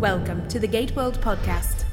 [0.00, 1.84] Welcome to the Gate World Podcast.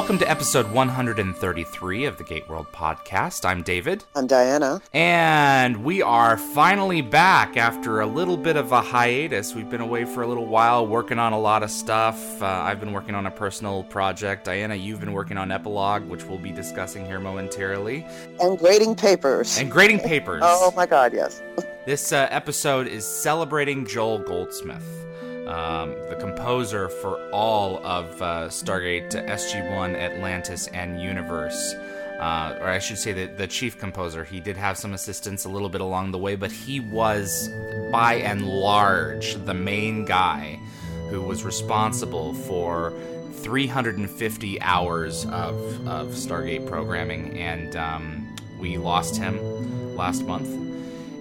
[0.00, 3.44] Welcome to episode 133 of the Gate World podcast.
[3.44, 4.02] I'm David.
[4.16, 4.80] I'm Diana.
[4.94, 9.54] And we are finally back after a little bit of a hiatus.
[9.54, 12.40] We've been away for a little while working on a lot of stuff.
[12.40, 14.46] Uh, I've been working on a personal project.
[14.46, 18.06] Diana, you've been working on Epilogue, which we'll be discussing here momentarily.
[18.40, 19.58] And grading papers.
[19.58, 20.40] And grading papers.
[20.46, 21.42] oh my god, yes.
[21.84, 25.09] this uh, episode is celebrating Joel Goldsmith
[25.50, 31.74] um, the composer for all of uh, Stargate SG1, Atlantis, and Universe.
[32.20, 34.24] Uh, or I should say that the chief composer.
[34.24, 37.48] He did have some assistance a little bit along the way, but he was,
[37.90, 40.60] by and large, the main guy
[41.08, 42.92] who was responsible for
[43.32, 50.69] 350 hours of, of Stargate programming, and um, we lost him last month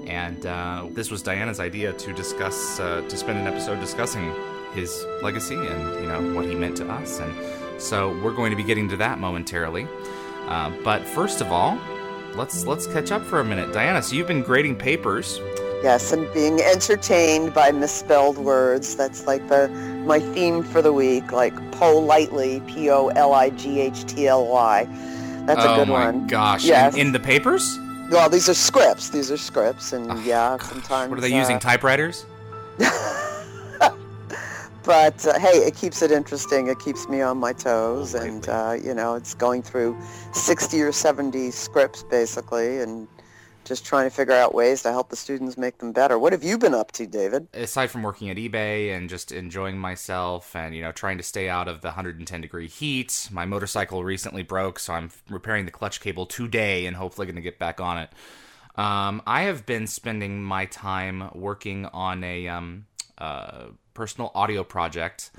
[0.10, 4.34] and uh, this was Diana's idea to discuss, uh, to spend an episode discussing
[4.74, 7.20] his legacy and you know what he meant to us.
[7.20, 9.88] And so we're going to be getting to that momentarily.
[10.48, 11.78] Uh, but first of all,
[12.34, 13.72] let's let's catch up for a minute.
[13.72, 15.40] Diana, so you've been grading papers.
[15.84, 18.96] Yes, and being entertained by misspelled words.
[18.96, 19.70] That's like the
[20.06, 24.48] my theme for the week, like politely, P O L I G H T L
[24.48, 24.88] Y.
[25.46, 26.28] That's oh a good my one.
[26.28, 26.66] gosh!
[26.66, 26.96] Yes.
[26.96, 27.78] In, in the papers?
[28.10, 29.10] Well, these are scripts.
[29.10, 31.10] These are scripts, and Oh, yeah, gosh, sometimes.
[31.12, 31.60] What are they uh, using?
[31.60, 32.26] Typewriters?
[34.84, 36.68] but uh, hey, it keeps it interesting.
[36.68, 39.96] It keeps me on my toes, Oh, and uh, you know, it's going through
[40.34, 43.08] sixty or seventy scripts basically, and
[43.70, 46.18] just trying to figure out ways to help the students make them better.
[46.18, 47.48] What have you been up to, David?
[47.54, 51.48] aside from working at eBay and just enjoying myself and you know trying to stay
[51.48, 56.02] out of the 110 degree heat, my motorcycle recently broke, so I'm repairing the clutch
[56.02, 58.10] cable today and hopefully going to get back on it.
[58.76, 62.88] Um, I have been spending my time working on a um,
[63.20, 65.30] uh, personal audio project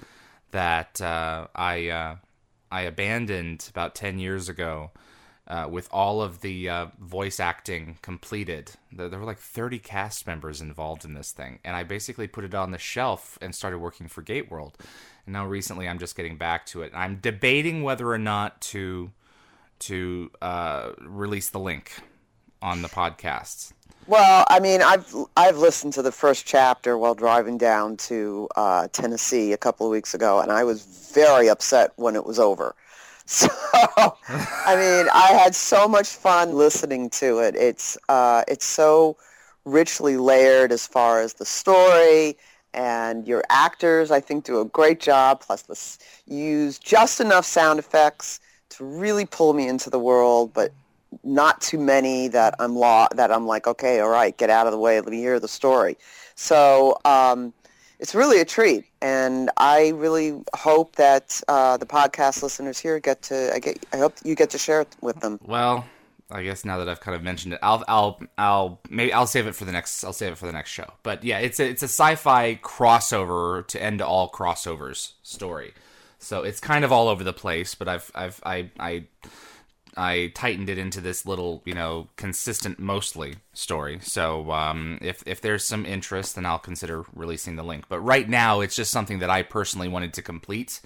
[0.53, 2.17] that uh, I uh,
[2.71, 4.93] I abandoned about 10 years ago
[5.51, 8.71] uh, with all of the uh, voice acting completed.
[8.93, 12.55] There, were like 30 cast members involved in this thing, and I basically put it
[12.55, 14.79] on the shelf and started working for Gate World.
[15.27, 16.93] And now recently, I'm just getting back to it.
[16.95, 19.11] I'm debating whether or not to
[19.81, 21.95] to uh, release the link
[22.63, 23.73] on the podcast.
[24.07, 28.87] Well, I mean, I've I've listened to the first chapter while driving down to uh,
[28.93, 32.77] Tennessee a couple of weeks ago, and I was very upset when it was over.
[33.33, 33.49] So,
[34.67, 37.55] I mean, I had so much fun listening to it.
[37.55, 39.17] It's uh, it's so
[39.65, 42.37] richly layered as far as the story
[42.75, 44.11] and your actors.
[44.11, 45.43] I think do a great job.
[45.43, 50.73] Plus, this use just enough sound effects to really pull me into the world, but
[51.23, 54.73] not too many that I'm law that I'm like, okay, all right, get out of
[54.73, 55.01] the way.
[55.01, 55.97] Let me hear the story.
[56.35, 57.53] So um,
[58.01, 63.23] it's really a treat, and I really hope that uh, the podcast listeners here get
[63.23, 63.55] to.
[63.55, 63.85] I get.
[63.93, 65.39] I hope you get to share it with them.
[65.45, 65.85] Well,
[66.31, 69.47] I guess now that I've kind of mentioned it, I'll I'll I'll maybe I'll save
[69.47, 70.91] it for the next I'll save it for the next show.
[71.03, 75.75] But yeah, it's a it's a sci-fi crossover to end all crossovers story.
[76.19, 79.05] So it's kind of all over the place, but I've I've I I
[79.97, 83.99] I tightened it into this little, you know, consistent mostly story.
[84.03, 87.87] So um, if if there's some interest, then I'll consider releasing the link.
[87.89, 90.81] But right now, it's just something that I personally wanted to complete.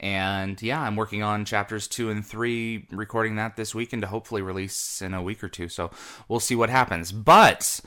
[0.00, 4.42] And yeah, I'm working on chapters two and three, recording that this weekend to hopefully
[4.42, 5.68] release in a week or two.
[5.68, 5.90] So
[6.28, 7.12] we'll see what happens.
[7.12, 7.80] But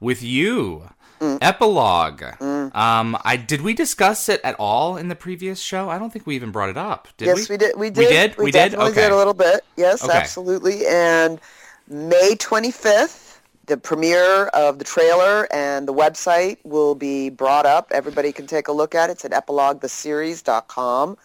[0.00, 2.22] with you, epilogue.
[2.40, 5.88] Um, I did we discuss it at all in the previous show?
[5.88, 7.08] I don't think we even brought it up.
[7.16, 7.54] Did yes, we?
[7.54, 7.76] we did.
[7.76, 7.98] We did.
[7.98, 8.38] We did?
[8.38, 8.52] We did?
[8.52, 9.02] definitely Okay.
[9.02, 9.64] did a little bit.
[9.76, 10.16] Yes, Okay.
[10.16, 10.86] absolutely.
[10.86, 11.40] And
[11.88, 17.90] May 25th, the premiere of the trailer and the website will be brought up.
[17.92, 19.14] Everybody can take a look at it.
[19.14, 21.16] It's at epiloguetheseries.com.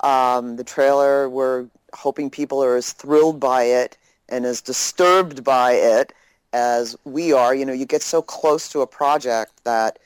[0.00, 3.96] Um, the trailer, we're hoping people are as thrilled by it
[4.28, 6.12] and as disturbed by it
[6.54, 7.54] as we are.
[7.54, 9.98] You know, you get so close to a project that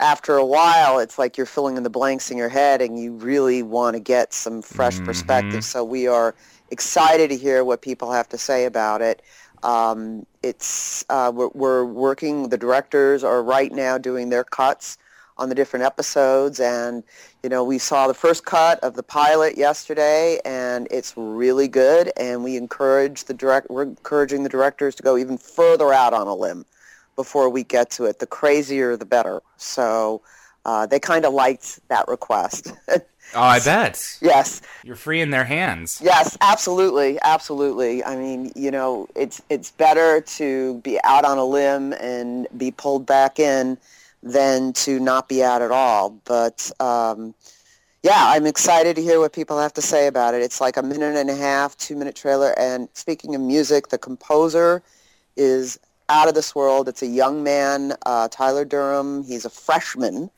[0.00, 3.12] after a while, it's like you're filling in the blanks in your head and you
[3.12, 5.04] really want to get some fresh Mhm.
[5.04, 5.64] perspective.
[5.64, 6.34] So we are
[6.70, 9.22] excited to hear what people have to say about it.
[9.62, 12.48] Um, it's uh, we're, we're working.
[12.48, 14.98] The directors are right now doing their cuts
[15.38, 17.02] on the different episodes, and
[17.44, 22.10] you know we saw the first cut of the pilot yesterday, and it's really good.
[22.16, 23.68] And we encourage the direct.
[23.70, 26.64] We're encouraging the directors to go even further out on a limb
[27.16, 28.18] before we get to it.
[28.18, 29.42] The crazier, the better.
[29.58, 30.22] So
[30.64, 32.72] uh, they kind of liked that request.
[33.36, 34.18] Oh, I bet.
[34.20, 36.00] yes, You're free in their hands.
[36.04, 38.04] yes, absolutely, absolutely.
[38.04, 42.70] I mean, you know, it's it's better to be out on a limb and be
[42.70, 43.76] pulled back in
[44.24, 46.10] than to not be out at all.
[46.24, 47.34] But um,
[48.02, 50.42] yeah, I'm excited to hear what people have to say about it.
[50.42, 52.58] It's like a minute and a half, two minute trailer.
[52.58, 54.82] And speaking of music, the composer
[55.36, 55.78] is
[56.08, 56.88] out of this world.
[56.88, 59.22] It's a young man, uh, Tyler Durham.
[59.24, 60.30] He's a freshman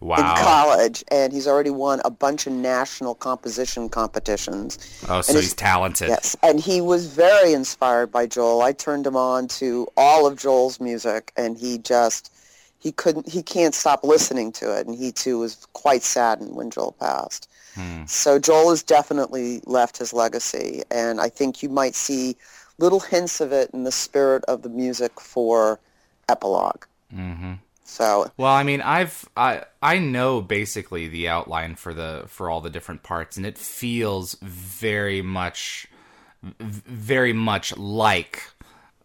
[0.00, 0.16] Wow.
[0.16, 4.78] in college, and he's already won a bunch of national composition competitions.
[5.08, 6.08] Oh, so he's talented.
[6.08, 8.60] Yes, and he was very inspired by Joel.
[8.60, 12.33] I turned him on to all of Joel's music, and he just
[12.84, 16.70] he couldn't he can't stop listening to it, and he too was quite saddened when
[16.70, 17.48] Joel passed.
[17.74, 18.04] Hmm.
[18.04, 22.36] So Joel has definitely left his legacy, and I think you might see
[22.76, 25.80] little hints of it in the spirit of the music for
[26.28, 26.84] Epilogue.
[27.10, 27.54] hmm
[27.84, 32.60] So Well, I mean, I've I I know basically the outline for the for all
[32.60, 35.86] the different parts, and it feels very much,
[36.60, 38.42] very much like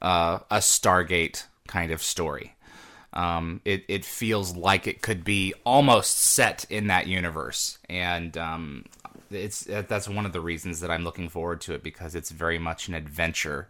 [0.02, 2.56] uh, a Stargate kind of story.
[3.14, 8.86] Um, it it feels like it could be almost set in that universe, and um,
[9.32, 12.60] it's that's one of the reasons that I'm looking forward to it because it's very
[12.60, 13.68] much an adventure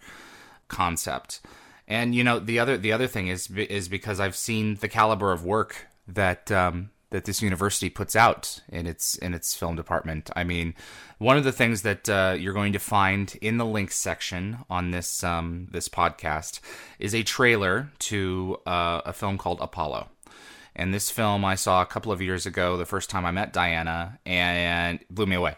[0.68, 1.42] concept.
[1.88, 5.32] And you know the other the other thing is is because I've seen the caliber
[5.32, 10.30] of work that um, that this university puts out in its in its film department.
[10.36, 10.76] I mean,
[11.18, 14.92] one of the things that uh, you're going to find in the links section on
[14.92, 16.60] this um, this podcast
[17.00, 20.10] is a trailer to uh, a film called Apollo.
[20.76, 23.52] And this film I saw a couple of years ago, the first time I met
[23.52, 25.56] Diana, and it blew me away.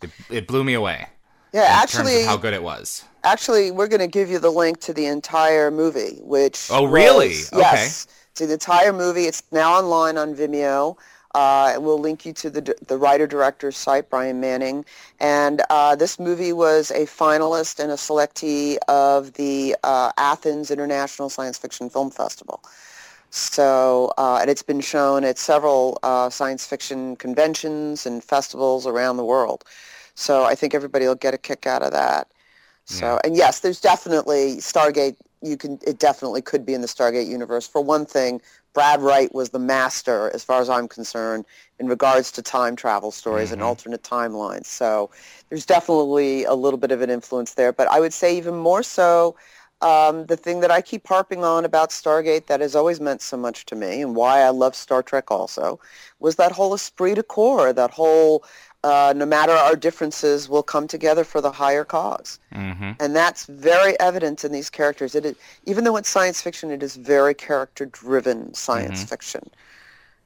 [0.00, 1.08] It, it blew me away.
[1.52, 3.04] yeah, actually, how good it was.
[3.24, 7.28] Actually, we're going to give you the link to the entire movie, which Oh, really?
[7.28, 7.60] was- Okay.
[7.60, 9.24] Yes, to the entire movie.
[9.24, 10.96] It's now online on Vimeo.
[11.34, 14.84] Uh, we'll link you to the the writer director's site, Brian Manning.
[15.18, 21.30] And uh, this movie was a finalist and a selectee of the uh, Athens International
[21.30, 22.62] Science Fiction Film Festival.
[23.30, 29.16] So, uh, and it's been shown at several uh, science fiction conventions and festivals around
[29.16, 29.64] the world.
[30.14, 32.30] So I think everybody will get a kick out of that.
[32.84, 35.16] So, and yes, there's definitely Stargate.
[35.42, 37.66] You can, it definitely could be in the Stargate universe.
[37.66, 38.40] For one thing,
[38.72, 41.44] Brad Wright was the master, as far as I'm concerned,
[41.78, 44.66] in regards to time travel stories and alternate timelines.
[44.66, 45.10] So,
[45.48, 47.72] there's definitely a little bit of an influence there.
[47.72, 49.36] But I would say even more so,
[49.82, 53.36] um, the thing that I keep harping on about Stargate that has always meant so
[53.36, 55.80] much to me, and why I love Star Trek also,
[56.20, 58.44] was that whole esprit de corps, that whole
[58.84, 62.38] uh, no matter our differences, we'll come together for the higher cause.
[62.52, 65.14] hmm And that's very evident in these characters.
[65.14, 65.36] It is,
[65.66, 69.50] even though it's science fiction, it is very character-driven science fiction.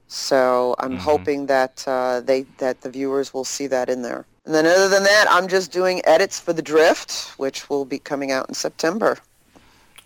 [0.08, 4.25] So I'm hoping that uh, they that the viewers will see that in there.
[4.44, 7.99] And then other than that, I'm just doing edits for The Drift, which will be
[7.99, 9.19] coming out in September.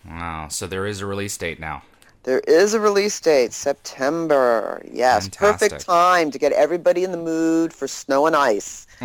[0.03, 0.47] Wow.
[0.49, 1.83] So there is a release date now.
[2.23, 4.81] There is a release date, September.
[4.91, 5.69] Yes, Fantastic.
[5.71, 8.85] perfect time to get everybody in the mood for snow and ice.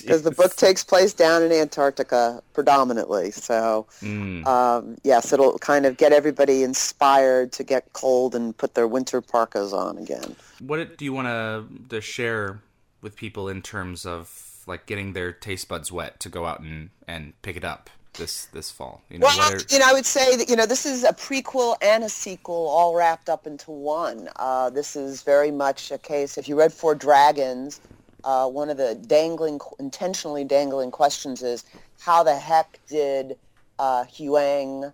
[0.00, 3.30] Because the book takes place down in Antarctica predominantly.
[3.30, 4.46] So, Mm.
[4.46, 9.20] um, yes, it'll kind of get everybody inspired to get cold and put their winter
[9.20, 10.36] parkas on again.
[10.58, 12.60] What do you want to share
[13.00, 16.90] with people in terms of like getting their taste buds wet to go out and,
[17.08, 19.02] and pick it up this this fall?
[19.10, 21.12] You know, Well, are, you know, I would say that you know this is a
[21.12, 24.28] prequel and a sequel all wrapped up into one.
[24.36, 26.38] Uh, this is very much a case.
[26.38, 27.80] If you read Four Dragons,
[28.24, 31.64] uh, one of the dangling, intentionally dangling questions is
[32.00, 33.36] how the heck did
[33.78, 34.92] uh, Huang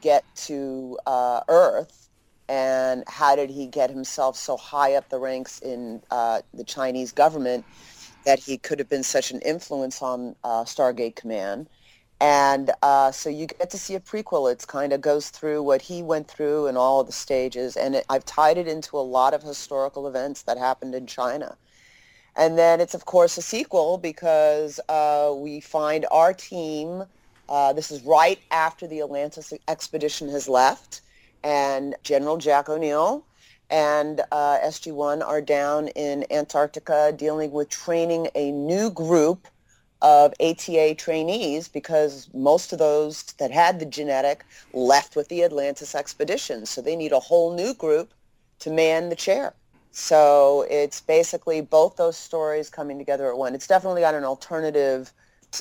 [0.00, 2.08] get to uh, Earth,
[2.48, 7.12] and how did he get himself so high up the ranks in uh, the Chinese
[7.12, 7.64] government
[8.24, 11.68] that he could have been such an influence on uh, Stargate Command?
[12.20, 14.50] And uh, so you get to see a prequel.
[14.50, 17.76] It kind of goes through what he went through and all the stages.
[17.76, 21.56] And it, I've tied it into a lot of historical events that happened in China.
[22.34, 27.04] And then it's, of course, a sequel because uh, we find our team.
[27.48, 31.02] Uh, this is right after the Atlantis expedition has left.
[31.44, 33.24] And General Jack O'Neill
[33.70, 39.48] and uh, SG-1 are down in Antarctica dealing with training a new group
[40.02, 45.94] of ATA trainees because most of those that had the genetic left with the Atlantis
[45.94, 46.66] expedition.
[46.66, 48.12] So they need a whole new group
[48.60, 49.54] to man the chair.
[49.92, 53.54] So it's basically both those stories coming together at one.
[53.54, 55.12] It's definitely got an alternative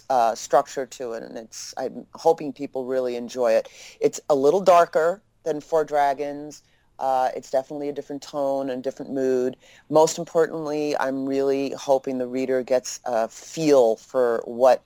[0.09, 3.69] uh, structure to it, and it's I'm hoping people really enjoy it.
[4.01, 6.63] It's a little darker than Four Dragons.
[6.99, 9.57] Uh, it's definitely a different tone and different mood.
[9.89, 14.83] Most importantly, I'm really hoping the reader gets a feel for what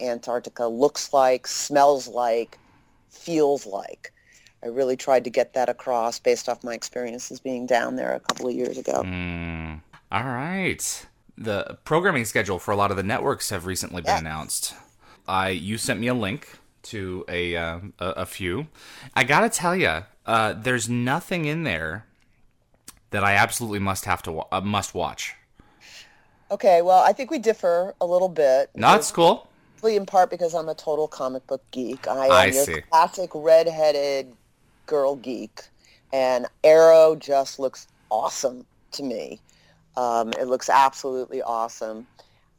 [0.00, 2.58] Antarctica looks like, smells like,
[3.08, 4.12] feels like.
[4.62, 8.20] I really tried to get that across based off my experiences being down there a
[8.20, 9.02] couple of years ago.
[9.04, 11.06] Mm, all right.
[11.38, 14.74] The programming schedule for a lot of the networks have recently been announced.
[15.28, 18.68] I you sent me a link to a uh, a, a, few.
[19.14, 22.04] I gotta tell you, uh, there's nothing in there
[23.10, 25.34] that I absolutely must have to wa- uh, must watch.
[26.50, 28.70] Okay, well, I think we differ a little bit.
[28.76, 29.48] No, it's cool.
[29.84, 32.08] In part because I'm a total comic book geek.
[32.08, 32.82] I am I your see.
[32.90, 34.32] classic redheaded
[34.86, 35.62] girl geek,
[36.12, 39.40] and Arrow just looks awesome to me.
[39.96, 42.06] Um, it looks absolutely awesome.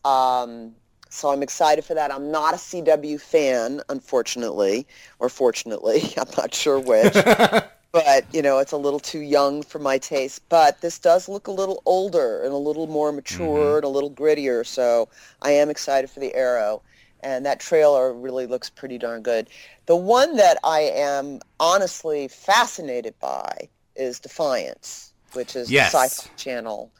[0.06, 0.74] Um,
[1.10, 2.12] so I'm excited for that.
[2.12, 4.88] I'm not a CW fan, unfortunately,
[5.20, 6.14] or fortunately.
[6.18, 7.14] I'm not sure which.
[7.92, 10.42] but, you know, it's a little too young for my taste.
[10.50, 14.12] But this does look a little older and a little more mature and a little
[14.12, 14.66] grittier.
[14.66, 15.10] So
[15.42, 16.82] I am excited for the Arrow.
[17.22, 19.50] And that trailer really looks pretty darn good.
[19.88, 25.92] The one that I am honestly fascinated by is Defiance, which is Yes.
[25.92, 26.92] the Sci-Fi Channel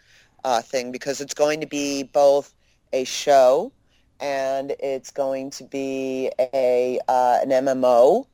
[0.44, 2.54] uh, thing, because it's going to be both
[2.94, 3.72] a show
[4.20, 8.26] and it's going to be a uh, an MMO,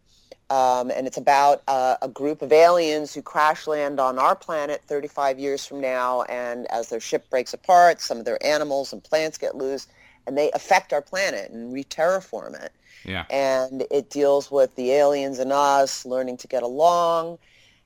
[0.49, 4.81] um, and it's about uh, a group of aliens who crash land on our planet
[4.85, 9.03] 35 years from now, and as their ship breaks apart, some of their animals and
[9.03, 9.87] plants get loose,
[10.27, 12.71] and they affect our planet and re-terraform it.
[13.05, 13.25] Yeah.
[13.29, 17.37] And it deals with the aliens and us learning to get along.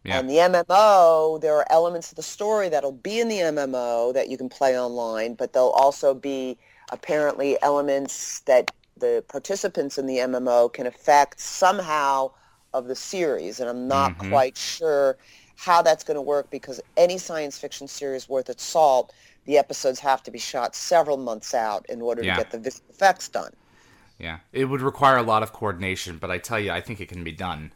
[0.04, 0.20] Yeah.
[0.20, 4.30] And the MMO, there are elements of the story that'll be in the MMO that
[4.30, 6.58] you can play online, but they'll also be
[6.92, 12.32] apparently elements that the participants in the MMO can affect somehow
[12.74, 13.60] of the series.
[13.60, 14.18] And I'm not Mhm.
[14.18, 15.18] quite sure
[15.56, 19.14] how that's going to work because any science fiction series worth its salt,
[19.46, 22.26] the episodes have to be shot several months out in order Yeah.
[22.26, 23.54] to get the visual effects done.
[24.20, 27.10] Yeah, it would require a lot of coordination, but I tell you, I think it
[27.10, 27.74] can be done.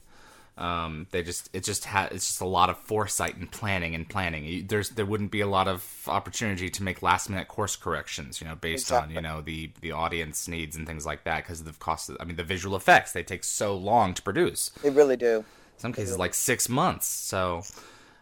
[0.58, 4.08] Um, they just it just ha- it's just a lot of foresight and planning and
[4.08, 4.66] planning.
[4.68, 8.48] There's there wouldn't be a lot of opportunity to make last minute course corrections, you
[8.48, 11.66] know, based on you know the the audience needs and things like that because of
[11.66, 12.10] the cost.
[12.10, 14.70] Of, I mean, the visual effects they take so long to produce.
[14.84, 15.38] They really do.
[15.38, 15.46] In
[15.78, 17.08] some cases, like six months.
[17.08, 17.64] So,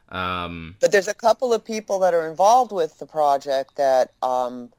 [0.09, 4.69] um, But there's a couple of people that are involved with the project that um,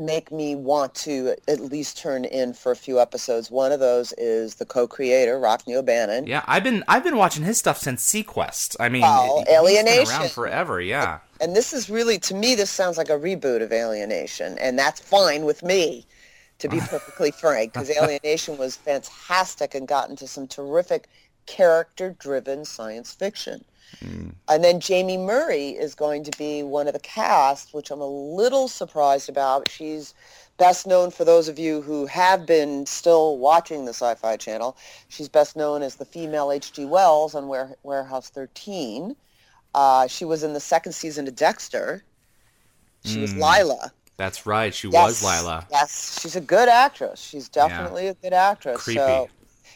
[0.00, 3.50] make me want to at least turn in for a few episodes.
[3.50, 6.26] One of those is the co-creator, Rockne O'Bannon.
[6.26, 8.76] yeah, I've been I've been watching his stuff since seaQuest.
[8.80, 10.08] I mean, Oh, Alien Nation.
[10.14, 10.80] around forever.
[10.80, 11.18] Yeah.
[11.40, 14.78] And this is really, to me, this sounds like a reboot of Alien Nation, and
[14.78, 16.04] that's fine with me,
[16.58, 21.08] to be perfectly frank, because Alien Nation was fantastic and got into some terrific
[21.46, 23.64] character-driven science fiction.
[24.48, 28.06] And then Jaime Murray is going to be one of the cast, which I'm a
[28.06, 29.68] little surprised about.
[29.68, 30.14] She's
[30.58, 34.76] best known for those of you who have been still watching the Sci-Fi Channel.
[35.08, 36.84] She's best known as the female H.G.
[36.84, 39.14] Wells on Ware- Warehouse 13.
[39.74, 42.02] Uh, she was in the second season of Dexter.
[43.04, 43.92] She was Lila.
[44.16, 44.74] That's right.
[44.74, 45.66] She Yes, was Lila.
[45.70, 47.20] Yes, she's a good actress.
[47.20, 48.82] She's definitely a good actress.
[48.82, 48.98] Creepy.
[48.98, 49.30] So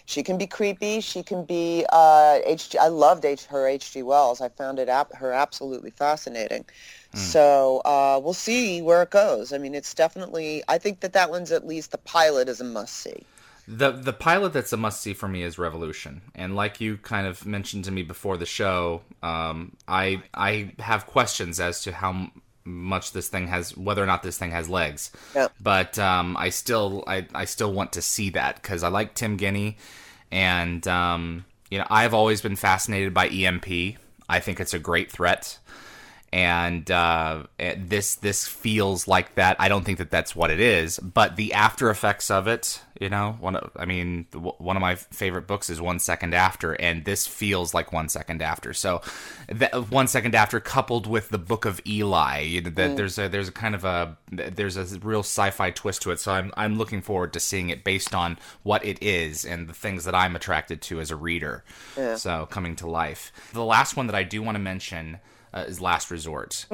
[0.06, 1.00] she can be creepy.
[1.00, 2.76] She can be uh, H.
[2.80, 4.02] I loved H, her H.G.
[4.02, 4.40] Wells.
[4.40, 6.64] I found it ap- her absolutely fascinating.
[7.12, 7.18] Hmm.
[7.18, 9.52] So uh, we'll see where it goes.
[9.52, 10.62] I mean, it's definitely.
[10.68, 13.24] I think that that one's at least the pilot is a must see.
[13.66, 17.26] The the pilot that's a must see for me is Revolution, and like you kind
[17.26, 22.30] of mentioned to me before the show, um, I I have questions as to how
[22.64, 25.10] much this thing has, whether or not this thing has legs.
[25.34, 25.48] Yeah.
[25.60, 29.36] But um, I still I, I still want to see that because I like Tim
[29.36, 29.76] Guinee,
[30.30, 33.96] and um, you know I've always been fascinated by EMP.
[34.28, 35.58] I think it's a great threat
[36.34, 37.44] and uh,
[37.76, 39.54] this this feels like that.
[39.60, 43.08] I don't think that that's what it is, but the after effects of it, you
[43.08, 47.04] know, one of, I mean, one of my favorite books is One Second After, and
[47.04, 48.72] this feels like One Second After.
[48.72, 49.00] So,
[49.46, 53.28] that, One Second After, coupled with the Book of Eli, you know, that there's a
[53.28, 56.18] there's a kind of a there's a real sci-fi twist to it.
[56.18, 59.72] So I'm I'm looking forward to seeing it based on what it is and the
[59.72, 61.62] things that I'm attracted to as a reader.
[62.16, 63.30] So coming to life.
[63.52, 65.20] The last one that I do want to mention
[65.54, 66.66] uh, is Last Resort.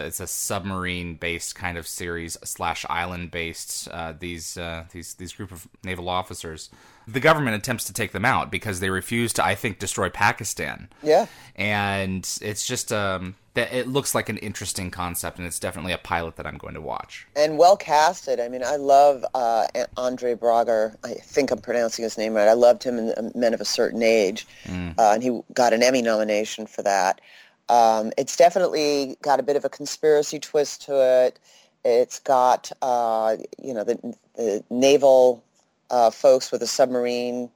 [0.00, 3.88] It's a submarine-based kind of series slash island-based.
[3.88, 6.70] Uh, these uh, these these group of naval officers
[7.06, 10.88] the government attempts to take them out because they refuse to, I think, destroy Pakistan.
[11.02, 11.26] Yeah.
[11.56, 15.98] And it's just um, that it looks like an interesting concept, and it's definitely a
[15.98, 17.26] pilot that I'm going to watch.
[17.36, 18.40] And well casted.
[18.40, 19.66] I mean, I love uh,
[19.96, 20.96] Andre Braugher.
[21.04, 22.48] I think I'm pronouncing his name right.
[22.48, 24.98] I loved him in Men of a Certain Age, mm.
[24.98, 27.20] uh, and he got an Emmy nomination for that.
[27.68, 31.38] Um, it's definitely got a bit of a conspiracy twist to it.
[31.84, 35.42] It's got, uh, you know, the, the naval
[35.90, 37.50] uh, folks with a submarine.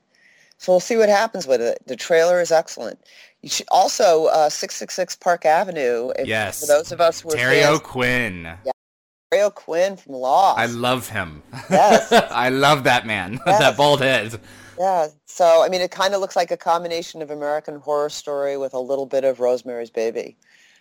[0.58, 1.78] So we'll see what happens with it.
[1.86, 2.98] The trailer is excellent.
[3.42, 6.10] You should also uh, 666 Park Avenue.
[6.18, 6.60] If, yes.
[6.60, 8.42] For those of us who are Terry fans, O'Quinn.
[8.64, 8.72] Yeah.
[9.30, 10.58] Terry O'Quinn from Lost.
[10.58, 11.42] I love him.
[11.70, 12.12] Yes.
[12.30, 13.38] I love that man.
[13.46, 13.60] Yes.
[13.60, 14.40] that bald head.
[14.78, 15.08] Yeah.
[15.26, 18.74] So I mean, it kind of looks like a combination of American Horror Story with
[18.74, 20.36] a little bit of Rosemary's Baby.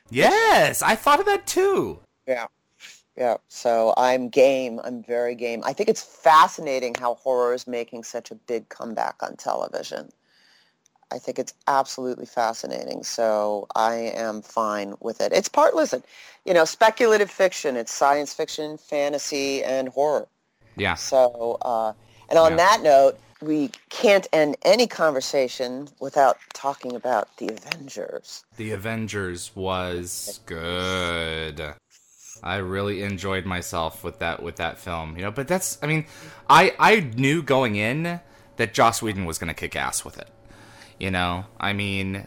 [0.10, 2.00] Yes, I thought of that too.
[2.27, 2.48] Yeah.
[3.18, 4.80] Yeah, so I'm game.
[4.84, 5.63] I'm very game.
[5.66, 10.12] I think it's fascinating how horror is making such a big comeback on television.
[11.12, 13.01] I think it's absolutely fascinating.
[13.04, 15.34] So I am fine with it.
[15.34, 16.04] It's part, listen,
[16.46, 17.75] you know, speculative fiction.
[17.75, 20.27] It's science fiction, fantasy, and horror.
[20.75, 20.94] Yeah.
[20.94, 21.94] So, uh,
[22.30, 22.58] and on yeah.
[22.58, 28.44] that note, we can't end any conversation without talking about the Avengers.
[28.58, 31.74] The Avengers was good.
[32.44, 35.32] I really enjoyed myself with that with that film, you know.
[35.32, 36.06] But that's, I mean,
[36.50, 38.20] I I knew going in
[38.58, 40.29] that Joss Whedon was going to kick ass with it.
[41.00, 42.25] You know, I mean,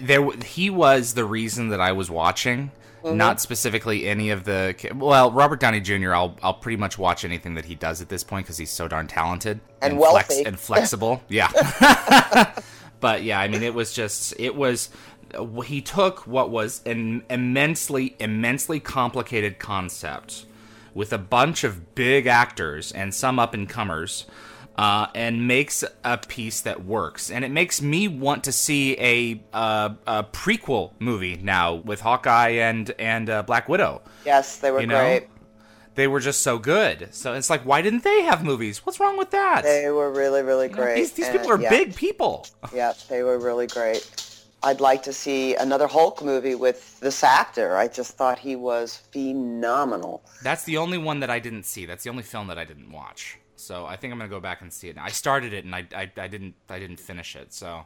[0.00, 2.70] there he was the reason that I was watching,
[3.04, 3.16] mm-hmm.
[3.16, 4.74] not specifically any of the.
[4.94, 6.14] Well, Robert Downey Jr.
[6.14, 8.88] I'll I'll pretty much watch anything that he does at this point because he's so
[8.88, 11.22] darn talented and, and wealthy flex, and flexible.
[11.28, 11.50] yeah.
[13.00, 14.88] but yeah, I mean, it was just it was
[15.64, 20.46] he took what was an immensely, immensely complicated concept
[20.94, 24.26] with a bunch of big actors and some up and comers.
[24.76, 29.40] Uh, and makes a piece that works, and it makes me want to see a,
[29.52, 34.02] uh, a prequel movie now with Hawkeye and and uh, Black Widow.
[34.26, 34.98] Yes, they were you know?
[34.98, 35.28] great.
[35.94, 37.08] They were just so good.
[37.12, 38.84] So it's like, why didn't they have movies?
[38.84, 39.62] What's wrong with that?
[39.62, 40.82] They were really, really great.
[40.82, 41.70] You know, these, these people are yeah.
[41.70, 42.46] big people.
[42.74, 44.10] Yeah, they were really great.
[44.64, 47.76] I'd like to see another Hulk movie with this actor.
[47.76, 50.24] I just thought he was phenomenal.
[50.42, 51.86] That's the only one that I didn't see.
[51.86, 53.38] That's the only film that I didn't watch.
[53.56, 54.96] So I think I'm gonna go back and see it.
[54.96, 55.04] Now.
[55.04, 57.52] I started it and I, I, I didn't I didn't finish it.
[57.52, 57.82] So.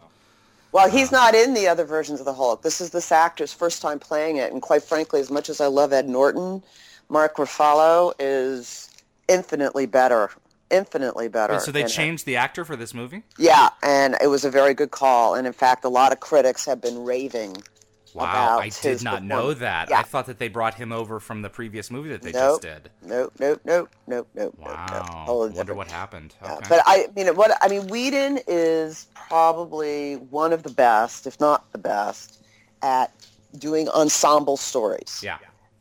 [0.70, 2.62] Well, he's uh, not in the other versions of the Hulk.
[2.62, 5.66] This is this actor's first time playing it, and quite frankly, as much as I
[5.66, 6.62] love Ed Norton,
[7.09, 8.90] Mark Ruffalo is
[9.28, 10.31] infinitely better
[10.70, 11.54] infinitely better.
[11.54, 12.26] Wait, so they changed it.
[12.26, 13.22] the actor for this movie?
[13.38, 15.35] Yeah, and it was a very good call.
[15.35, 17.57] And in fact, a lot of critics have been raving.
[18.18, 19.90] Wow, I did not know that.
[19.90, 20.00] Yeah.
[20.00, 22.62] I thought that they brought him over from the previous movie that they nope, just
[22.62, 22.90] did.
[23.02, 24.54] Nope, nope, nope, nope, nope.
[24.59, 25.24] Wow.
[25.26, 26.35] Nope, Wonder what happened.
[26.42, 26.66] Okay.
[26.68, 31.70] But I mean, what I mean, Whedon is probably one of the best, if not
[31.72, 32.42] the best,
[32.83, 33.12] at
[33.59, 35.20] doing ensemble stories.
[35.22, 35.38] Yeah.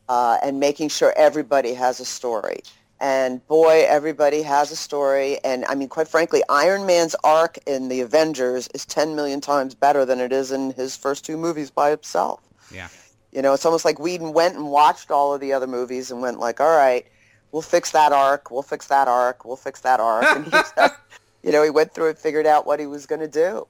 [0.10, 2.62] Uh, and making sure everybody has a story.
[3.00, 5.38] And boy, everybody has a story.
[5.44, 9.76] And I mean, quite frankly, Iron Man's arc in the Avengers is 10 million times
[9.76, 12.42] better than it is in his first two movies by himself.
[12.72, 12.88] Yeah.
[13.32, 16.22] You know, it's almost like Whedon went and watched all of the other movies and
[16.22, 17.06] went like, all right,
[17.52, 20.26] we'll fix that arc, we'll fix that arc, we'll fix that arc.
[20.36, 20.74] and he just,
[21.44, 23.68] you know, he went through and figured out what he was going to do.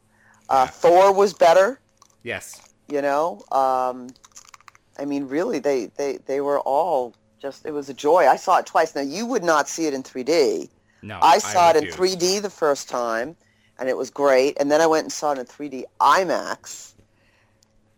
[0.49, 0.67] Uh, yeah.
[0.67, 1.81] Thor was better.
[2.23, 2.61] Yes.
[2.87, 4.07] You know, um,
[4.97, 8.27] I mean, really, they, they, they were all just it was a joy.
[8.27, 8.95] I saw it twice.
[8.95, 10.69] Now you would not see it in 3D.
[11.01, 13.35] No, I saw I it in 3D the first time,
[13.79, 14.57] and it was great.
[14.59, 16.93] And then I went and saw it in 3D IMAX,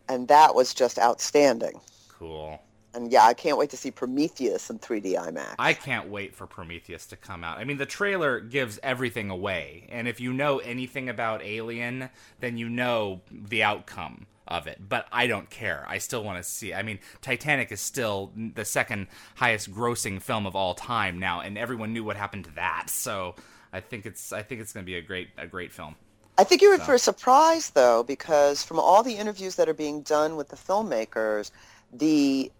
[0.08, 1.80] and that was just outstanding.
[2.08, 2.60] Cool.
[2.92, 5.54] And yeah, I can't wait to see Prometheus in 3D IMAX.
[5.58, 7.58] I can't wait for Prometheus to come out.
[7.58, 12.58] I mean, the trailer gives everything away, and if you know anything about Alien, then
[12.58, 15.84] you know the outcome of it, but I don't care.
[15.88, 16.74] I still want to see.
[16.74, 21.56] I mean, Titanic is still the second highest grossing film of all time now, and
[21.56, 22.86] everyone knew what happened to that.
[23.00, 23.34] So
[23.72, 25.96] I think it's I think it's going to be a great a great film.
[26.36, 26.86] I think you're in so.
[26.86, 30.56] for a surprise though, because from all the interviews that are being done with the
[30.56, 31.50] filmmakers,
[31.92, 32.52] the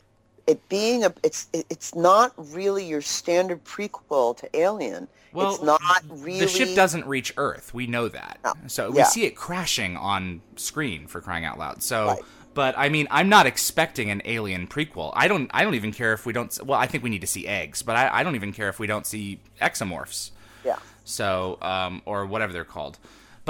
[0.46, 5.08] it being a it's it's not really your standard prequel to Alien.
[5.32, 7.72] Well, it's not really the ship doesn't reach Earth.
[7.72, 8.38] We know that.
[8.44, 8.54] No.
[8.66, 9.04] So we yeah.
[9.04, 11.82] see it crashing on screen for crying out loud.
[11.82, 12.06] So.
[12.08, 12.20] Right.
[12.52, 15.12] But I mean, I'm not expecting an Alien prequel.
[15.14, 15.48] I don't.
[15.54, 16.58] I don't even care if we don't.
[16.64, 18.80] Well, I think we need to see eggs, but I, I don't even care if
[18.80, 20.32] we don't see xenomorphs.
[20.64, 20.80] Yeah.
[21.04, 22.98] So, um, or whatever they're called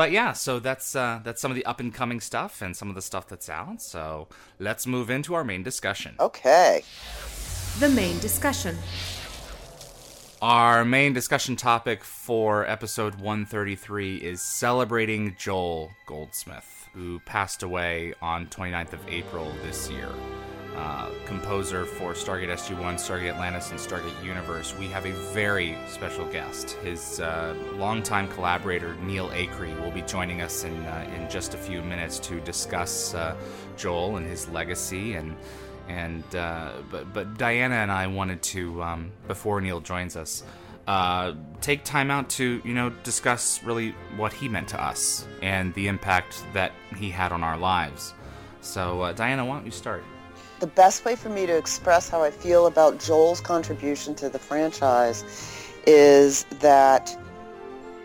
[0.00, 2.88] but yeah, so that's uh, that's some of the up and coming stuff and some
[2.88, 3.82] of the stuff that's out.
[3.82, 6.14] So let's move into our main discussion.
[6.18, 6.82] Okay.
[7.80, 8.78] The main discussion.
[10.40, 18.46] Our main discussion topic for episode 133 is celebrating Joel Goldsmith, who passed away on
[18.46, 20.08] 29th of April this year.
[20.80, 26.24] Uh, composer for Stargate SG-1, Stargate Atlantis, and Stargate Universe, we have a very special
[26.24, 26.70] guest.
[26.82, 31.58] His uh, longtime collaborator Neil Acree will be joining us in uh, in just a
[31.58, 33.36] few minutes to discuss uh,
[33.76, 35.36] Joel and his legacy and
[35.88, 40.44] and uh, but but Diana and I wanted to um, before Neil joins us.
[41.60, 45.88] Take time out to you know discuss really what he meant to us and the
[45.88, 48.14] impact that he had on our lives.
[48.62, 50.02] So Diana, why don't you start?
[50.60, 54.38] The best way for me to express how I feel about Joel's contribution to the
[54.38, 55.24] franchise
[55.86, 57.16] is that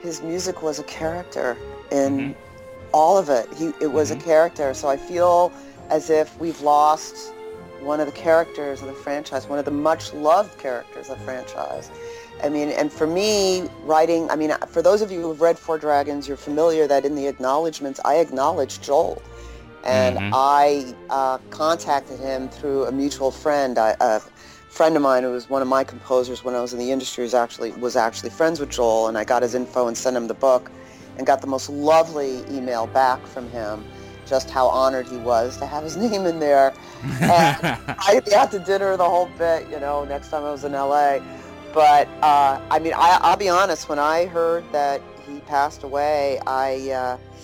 [0.01, 1.57] his music was a character
[1.91, 2.35] in Mhm.
[2.93, 3.53] all of it.
[3.53, 4.21] He it was Mhm.
[4.21, 4.73] a character.
[4.73, 5.51] So I feel
[5.89, 7.33] as if we've lost
[7.81, 11.25] one of the characters of the franchise, one of the much loved characters of the
[11.25, 11.89] franchise.
[12.41, 15.77] I mean, and for me, writing, I mean, for those of you who've read Four
[15.77, 19.21] Dragons, you're familiar that in the acknowledgments, I acknowledge Joel.
[19.85, 20.29] And Mhm.
[20.33, 23.77] I uh, contacted him through a mutual friend.
[23.77, 24.19] I, a
[24.69, 27.23] friend of mine who was one of my composers when I was in the industry
[27.23, 30.27] was actually, was actually friends with Joel, and I got his info and sent him
[30.27, 30.71] the book
[31.17, 33.85] and got the most lovely email back from him,
[34.25, 36.73] just how honored he was to have his name in there.
[37.21, 40.73] And I got to dinner the whole bit, you know, next time I was in
[40.73, 41.19] LA.
[41.73, 43.87] But uh, I mean, I, I'll be honest.
[43.89, 47.34] When I heard that he passed away, I uh, I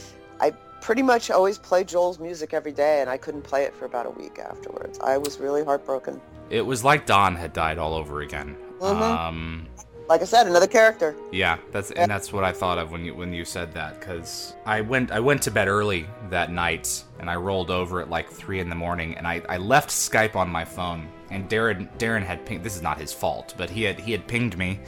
[0.82, 4.06] pretty much always played Joel's music every day, and I couldn't play it for about
[4.06, 5.00] a week afterwards.
[5.00, 6.20] I was really heartbroken.
[6.50, 8.58] it was like Don had died all over again.
[8.82, 9.02] Mhm.
[9.02, 9.67] Um,
[10.10, 11.15] Like I said, another character.
[11.32, 14.54] Yeah, that's and that's what I thought of when you when you said that because
[14.65, 18.30] I went I went to bed early that night and I rolled over at like
[18.30, 22.24] three in the morning and I, I left Skype on my phone and Darren Darren
[22.24, 24.80] had pinged this is not his fault but he had he had pinged me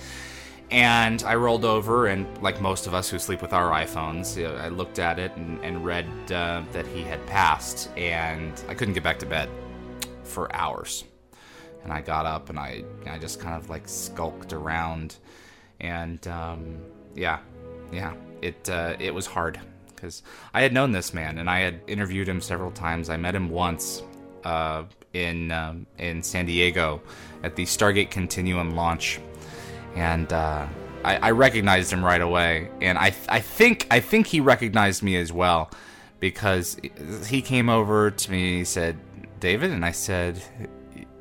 [0.74, 4.70] and I rolled over and like most of us who sleep with our iPhones I
[4.70, 7.92] looked at it and, and read uh, that he had passed.
[7.96, 9.50] And I couldn't get back to bed
[10.24, 11.04] for hours.
[11.84, 15.18] And I got up and I I just kind of like skulked around,
[15.82, 16.78] and um,
[17.14, 17.40] yeah,
[17.92, 19.60] yeah, it uh, it was hard.
[19.94, 23.10] Because I had known this man and I had interviewed him several times.
[23.10, 24.02] I met him once
[24.46, 27.02] uh, in um, in San Diego
[27.44, 29.20] at the Stargate Continuum launch,
[29.96, 30.66] and uh,
[31.04, 32.70] I, I recognized him right away.
[32.82, 35.72] And I I think I think he recognized me as well
[36.20, 36.78] because
[37.28, 38.60] he came over to me.
[38.60, 38.98] He said,
[39.40, 40.42] "David," and I said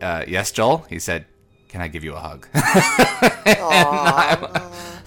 [0.00, 0.78] uh, yes, Joel.
[0.88, 1.26] He said,
[1.68, 2.48] "Can I give you a hug?"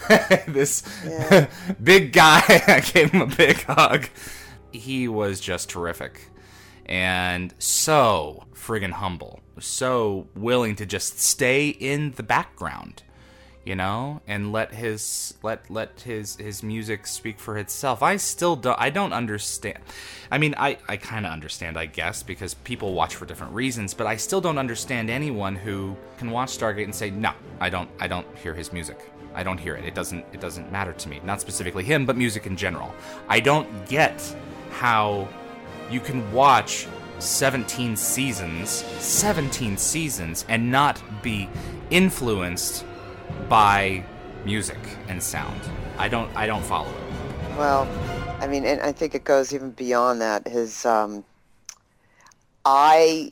[0.48, 1.48] This Yeah.
[1.84, 4.08] big guy, I gave him a big hug.
[4.72, 6.30] He was just terrific,
[6.86, 13.04] and so friggin' humble, so willing to just stay in the background,
[13.66, 18.04] you know, and let his let let his his music speak for itself.
[18.04, 18.80] I still don't.
[18.80, 19.80] I don't understand.
[20.32, 23.96] I mean, I I kind of understand, I guess, because people watch for different reasons.
[23.96, 27.90] But I still don't understand anyone who can watch Stargate and say, "No, I don't.
[28.00, 29.00] I don't hear his music.
[29.34, 29.84] I don't hear it.
[29.84, 30.24] It doesn't.
[30.32, 31.20] It doesn't matter to me.
[31.24, 32.94] Not specifically him, but music in general.
[33.28, 34.36] I don't get
[34.70, 35.28] how
[35.90, 41.50] you can watch 17 seasons, 17 seasons, and not be
[41.90, 42.86] influenced
[43.50, 44.04] by
[44.46, 45.60] music and sound.
[45.98, 46.30] I don't.
[46.36, 47.58] I don't follow it.
[47.58, 47.88] Well,
[48.42, 50.48] I mean, and I think it goes even beyond that.
[50.48, 51.24] His, um,
[52.66, 53.32] I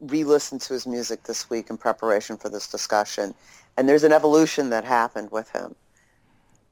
[0.00, 3.34] re-listened to his music this week in preparation for this discussion,
[3.76, 5.74] and there's an evolution that happened with him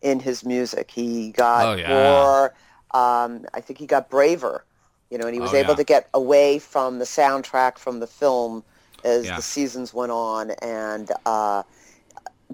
[0.03, 0.91] in his music.
[0.91, 1.88] He got Oh, yeah.
[1.88, 2.55] more.
[2.93, 4.64] Um, I think he got braver,
[5.11, 5.77] you know, and he was Oh, able yeah.
[5.77, 8.64] to get away from the soundtrack from the film
[9.05, 9.37] as Yeah.
[9.37, 11.11] the seasons went on, and.
[11.27, 11.62] Uh,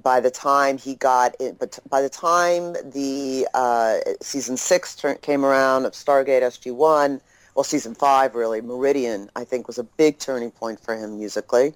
[0.02, 5.16] by the time he got it, but by the time the uh, season six turn,
[5.22, 7.20] came around of Stargate SG-1,
[7.54, 11.74] well, season five really, Meridian, I think was a big turning point for him musically.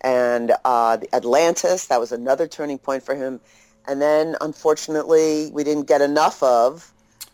[0.00, 3.40] And uh, the Atlantis, that was another turning point for him.
[3.86, 6.92] And then, unfortunately, we didn't get enough of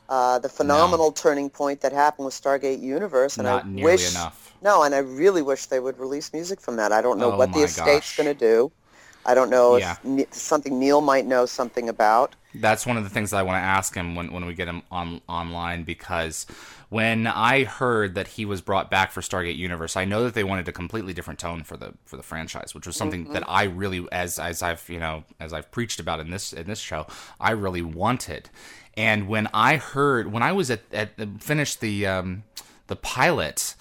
[0.08, 3.38] uh, the phenomenal turning point that happened with Stargate Universe.
[3.38, 4.54] And Not I wish, enough.
[4.60, 6.92] No, and I really wish they would release music from that.
[6.92, 8.70] I don't know Oh what the estate's going to do.
[9.24, 9.96] I don't know Yeah.
[10.04, 12.34] if something Neil might know something about.
[12.54, 14.66] That's one of the things that I want to ask him when, when we get
[14.66, 16.46] him on online because
[16.88, 20.42] when I heard that he was brought back for Stargate Universe, I know that they
[20.42, 23.64] wanted a completely different tone for the for the franchise, which was something that I
[23.64, 27.06] really as as I've you know as I've preached about in this in this show,
[27.38, 28.50] I really wanted.
[28.96, 32.42] And when I heard when I was at, at finished the um,
[32.88, 33.76] the pilot,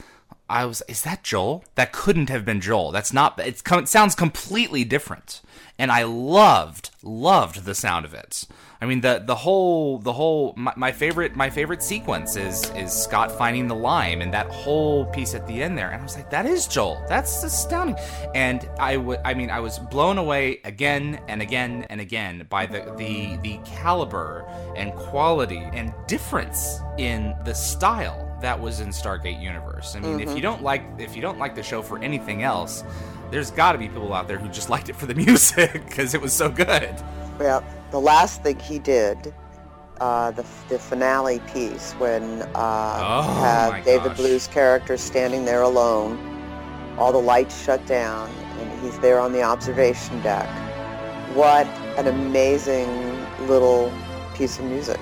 [0.50, 1.64] I was, is that Joel?
[1.76, 2.92] That couldn't have been Joel.
[2.92, 5.42] That's not, it sounds completely different.
[5.78, 8.46] And I loved, loved the sound of it.
[8.82, 12.94] I mean the the whole the whole my, my, favorite my favorite sequence is is
[12.94, 16.16] Scott finding the lime and that whole piece at the end there and I was
[16.16, 17.98] like that is Joel that's astounding
[18.34, 22.66] and I would I mean I was blown away again and again and again by
[22.66, 29.42] the the the caliber and quality and difference in the style that was in Stargate
[29.42, 29.96] Universe.
[29.96, 30.30] I mean, mm-hmm.
[30.30, 32.84] if you don't like if you don't like the show for anything else,
[33.32, 36.14] there's got to be people out there who just liked it for the music because
[36.14, 36.96] it was so good.
[37.40, 39.34] Yeah, the last thing he did,
[40.00, 44.18] uh, the the finale piece when uh, oh, have David gosh.
[44.18, 46.18] Blue's character standing there alone,
[46.98, 50.48] all the lights shut down, and he's there on the observation deck.
[51.36, 52.90] What an amazing
[53.48, 53.92] little
[54.34, 55.00] piece of music.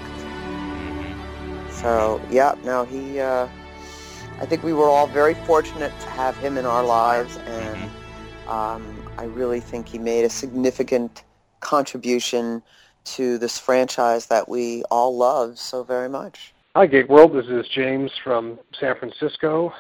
[1.82, 3.20] So yeah, no, he.
[3.20, 3.48] Uh,
[4.40, 8.50] I think we were all very fortunate to have him in our lives, and mm-hmm.
[8.50, 11.24] um, I really think he made a significant
[11.60, 12.64] contribution
[13.06, 16.54] to this franchise that we all love so very much.
[16.76, 17.34] Hi, Gate World.
[17.34, 19.72] This is James from San Francisco.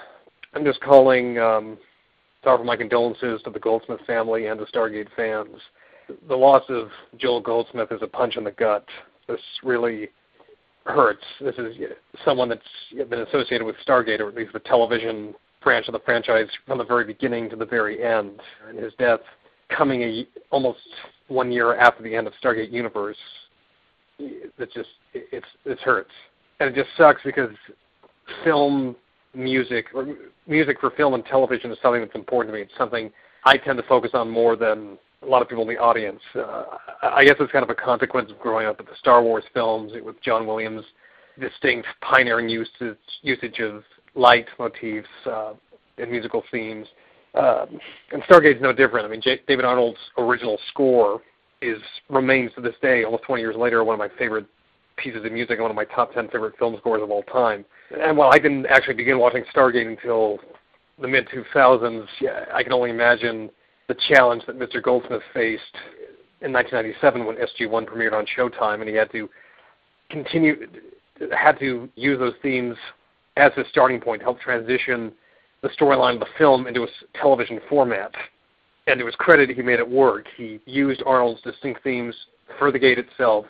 [0.53, 1.77] I'm just calling um,
[2.43, 5.59] to offer my condolences to the Goldsmith family and the Stargate fans.
[6.27, 8.85] The loss of Joel Goldsmith is a punch in the gut.
[9.27, 10.09] This really
[10.87, 11.23] hurts.
[11.41, 11.75] This is
[12.23, 16.47] someone that's been associated with Stargate, or at least the television branch of the franchise,
[16.65, 18.39] from the very beginning to the very end.
[18.67, 19.19] And his death
[19.69, 20.79] coming a, almost
[21.27, 23.17] one year after the end of Stargate Universe,
[24.19, 26.11] it just it's it hurts,
[26.59, 27.51] and it just sucks because
[28.43, 28.95] film
[29.35, 30.07] music or
[30.47, 32.63] music for film and television is something that's important to me.
[32.63, 33.11] It's something
[33.45, 36.21] I tend to focus on more than a lot of people in the audience.
[36.35, 36.63] Uh,
[37.01, 39.91] I guess it's kind of a consequence of growing up with the Star Wars films
[40.03, 40.83] with John Williams'
[41.39, 43.83] distinct pioneering usage, usage of
[44.15, 45.53] light motifs uh,
[45.97, 46.87] and musical themes.
[47.35, 47.79] Um,
[48.11, 49.05] and Stargate's no different.
[49.05, 51.21] I mean, J- David Arnold's original score
[51.61, 51.77] is
[52.09, 54.45] remains to this day, almost 20 years later, one of my favorite
[54.97, 57.63] pieces of music and one of my top 10 favorite film scores of all time.
[57.99, 60.39] And while I didn't actually begin watching Stargate until
[60.99, 63.49] the mid 2000s, yeah, I can only imagine
[63.87, 64.81] the challenge that Mr.
[64.81, 65.61] Goldsmith faced
[66.41, 69.29] in 1997 when SG1 premiered on Showtime, and he had to
[70.09, 70.67] continue,
[71.35, 72.75] had to use those themes
[73.37, 75.11] as his starting point, to help transition
[75.61, 76.87] the storyline of the film into a
[77.19, 78.11] television format.
[78.87, 80.25] And to his credit, he made it work.
[80.35, 82.15] He used Arnold's distinct themes
[82.57, 83.45] for the gate itself,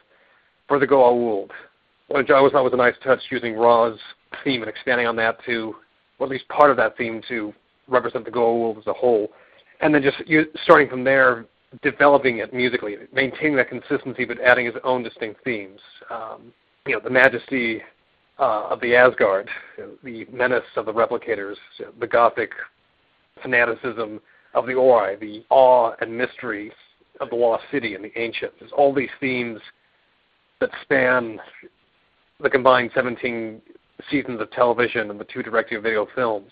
[0.68, 1.50] for the Goa'uld,
[2.10, 4.00] which I always thought was a nice touch, using Ra's
[4.44, 5.76] theme and expanding on that to,
[6.20, 7.54] or at least part of that theme to
[7.88, 9.30] represent the Goa'uld as a whole
[9.82, 11.46] and then just you, starting from there,
[11.82, 15.80] developing it musically, maintaining that consistency, but adding his own distinct themes.
[16.10, 16.54] Um,
[16.86, 17.82] you know, the majesty
[18.40, 19.50] uh, of the Asgard,
[20.04, 21.56] the menace of the replicators,
[22.00, 22.52] the gothic
[23.42, 24.22] fanaticism
[24.54, 26.72] of the Ori, the awe and mystery
[27.20, 28.56] of the lost city and the ancients.
[28.60, 29.60] There's all these themes
[30.60, 31.40] that span
[32.40, 33.62] the combined 17
[34.10, 36.52] seasons of television and the two direct-to-video films.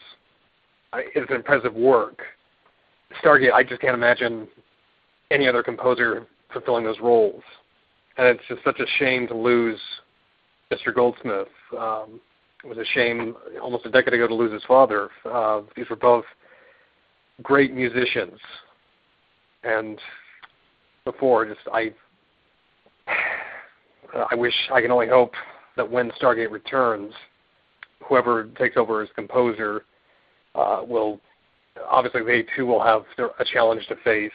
[0.93, 2.21] It's an impressive work.
[3.23, 4.47] Stargate, I just can't imagine
[5.31, 7.41] any other composer fulfilling those roles.
[8.17, 9.79] And it's just such a shame to lose
[10.71, 10.93] Mr.
[10.93, 11.47] Goldsmith.
[11.77, 12.19] Um,
[12.63, 15.09] it was a shame almost a decade ago to lose his father.
[15.25, 16.25] Uh, these were both
[17.43, 18.39] great musicians.
[19.63, 19.99] And
[21.03, 21.93] before, just I,
[24.31, 25.33] I wish I can only hope
[25.75, 27.13] that when Stargate returns,
[28.07, 29.83] whoever takes over as composer
[30.55, 31.19] uh, will
[31.89, 33.05] obviously they too will have
[33.39, 34.31] a challenge to face.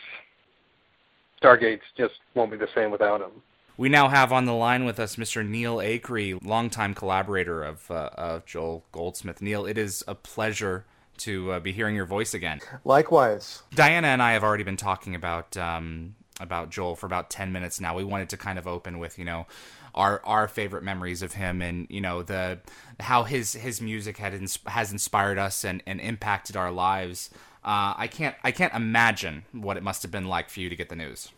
[1.42, 3.31] Stargates just won't be the same without him.
[3.76, 5.46] We now have on the line with us Mr.
[5.46, 9.40] Neil Acree, longtime collaborator of, uh, of Joel Goldsmith.
[9.40, 10.85] Neil, it is a pleasure
[11.20, 12.61] to uh, be hearing your voice again.
[12.85, 13.62] Likewise.
[13.74, 17.81] Diana and I have already been talking about um, about Joel for about ten minutes
[17.81, 17.96] now.
[17.96, 19.46] We wanted to kind of open with you know
[19.94, 22.59] our our favorite memories of him and you know the
[23.00, 27.31] how his his music had ins- has inspired us and, and impacted our lives.
[27.64, 30.76] Uh, I can't I can't imagine what it must have been like for you to
[30.76, 31.31] get the news.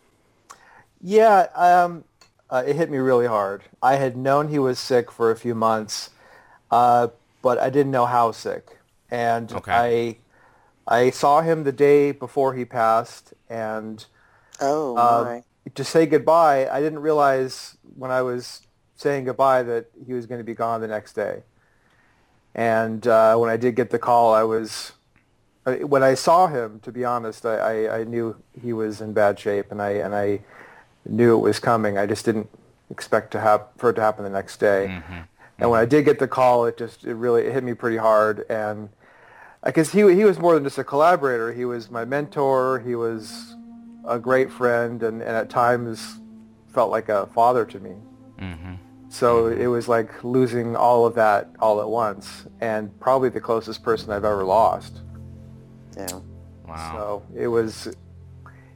[1.01, 2.05] Yeah, um,
[2.49, 3.63] uh, it hit me really hard.
[3.81, 6.11] I had known he was sick for a few months,
[6.71, 7.09] uh,
[7.41, 8.77] but I didn't know how sick.
[9.11, 10.17] And okay.
[10.87, 14.05] I I saw him the day before he passed, and
[14.61, 15.39] oh uh,
[15.75, 18.61] to say goodbye, I didn't realize when I was
[18.95, 21.43] saying goodbye that he was going to be gone the next day.
[22.55, 24.93] And uh, when I did get the call, I was
[25.65, 26.79] when I saw him.
[26.81, 30.13] To be honest, I, I, I, knew he was in bad shape, and I and
[30.13, 30.41] I
[31.05, 31.97] knew it was coming.
[31.97, 32.49] I just didn't
[32.91, 34.87] expect to have for it to happen the next day.
[34.89, 35.21] Mm-hmm.
[35.57, 37.97] And when I did get the call, it just it really it hit me pretty
[37.97, 38.45] hard.
[38.49, 38.89] And
[39.65, 42.79] because he he was more than just a collaborator, he was my mentor.
[42.79, 43.55] He was
[44.05, 46.19] a great friend, and, and at times
[46.67, 47.95] felt like a father to me.
[48.39, 48.73] Mm-hmm.
[49.09, 53.83] So it was like losing all of that all at once, and probably the closest
[53.83, 55.01] person I've ever lost.
[55.95, 56.19] Yeah.
[56.67, 56.91] Wow.
[56.91, 57.95] So it was,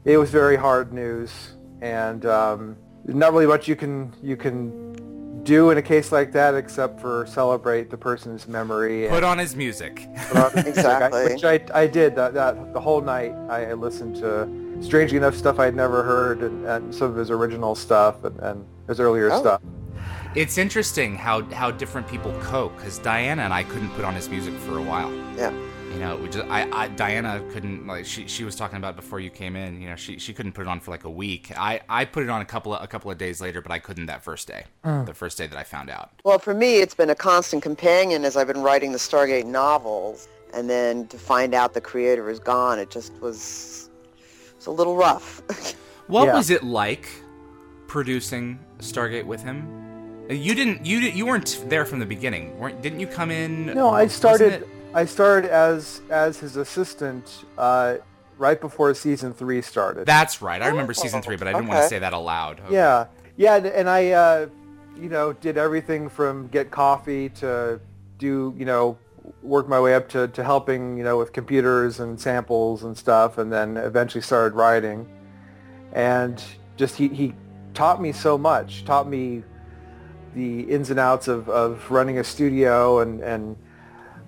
[0.05, 5.71] it was very hard news, and um, not really much you can you can do
[5.71, 9.07] in a case like that except for celebrate the person's memory.
[9.07, 10.07] Put on his music.
[10.55, 11.33] Exactly.
[11.33, 13.33] Which I, I did that, that the whole night.
[13.49, 14.45] I, I listened to
[14.81, 18.65] strangely enough stuff I'd never heard and, and some of his original stuff and, and
[18.87, 19.39] his earlier Oh.
[19.39, 19.61] stuff.
[20.35, 24.29] It's interesting how how different people cope because Diana and I couldn't put on his
[24.29, 25.11] music for a while.
[25.35, 25.51] Yeah.
[25.93, 29.19] You know, we just I, I Diana couldn't like she she was talking about before
[29.19, 29.81] you came in.
[29.81, 31.51] You know, she she couldn't put it on for like a week.
[31.57, 33.79] I I put it on a couple of a couple of days later, but I
[33.79, 34.65] couldn't that first day.
[34.85, 35.07] Mm.
[35.07, 36.11] The first day that I found out.
[36.23, 40.27] Well, for me, it's been a constant companion as I've been writing the Stargate novels,
[40.53, 43.87] and then to find out the creator is gone, it just was
[44.58, 45.41] it's a little rough.
[46.08, 46.36] What Yeah.
[46.36, 47.10] was it like
[47.88, 50.26] producing Stargate with him?
[50.30, 52.82] You didn't you did, you weren't there from the beginning, weren't?
[52.82, 53.65] Didn't you come in?
[53.67, 54.65] No, I started.
[54.93, 57.98] I started as as his assistant uh,
[58.38, 60.06] right before season three started.
[60.06, 60.62] That's right.
[60.62, 62.62] I remember season three, but I didn't want to say that aloud.
[62.62, 62.74] Okay.
[62.76, 64.48] Yeah, yeah, and- and I, uh,
[64.98, 67.80] you know, did everything from get coffee to
[68.17, 68.98] do, you know,
[69.41, 73.38] work my way up to, to helping, you know, with computers and samples and stuff,
[73.38, 75.08] and then eventually started writing.
[75.93, 76.43] And
[76.76, 77.34] just he, he
[77.73, 79.43] taught me so much, taught me
[80.34, 83.56] the ins and outs of, of running a studio and, and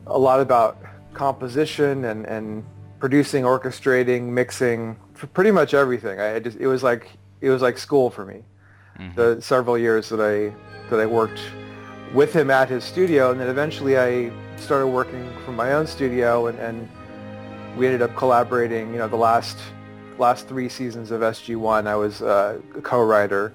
[0.08, 0.78] a lot about
[1.14, 2.64] composition and, and
[3.00, 4.98] producing, orchestrating, mixing,
[5.34, 6.20] pretty much everything.
[6.20, 7.08] I I just, it was like
[7.42, 8.44] it was like school for me.
[9.00, 9.16] Mm-hmm.
[9.16, 10.54] The several years that I
[10.90, 11.40] that I worked
[12.14, 16.48] with him at his studio, and then eventually I started working from my own studio,
[16.48, 16.90] and, and
[17.78, 18.92] we ended up collaborating.
[18.92, 19.58] You know, the last
[20.18, 23.54] last three seasons of SG1, I was uh, a co-writer,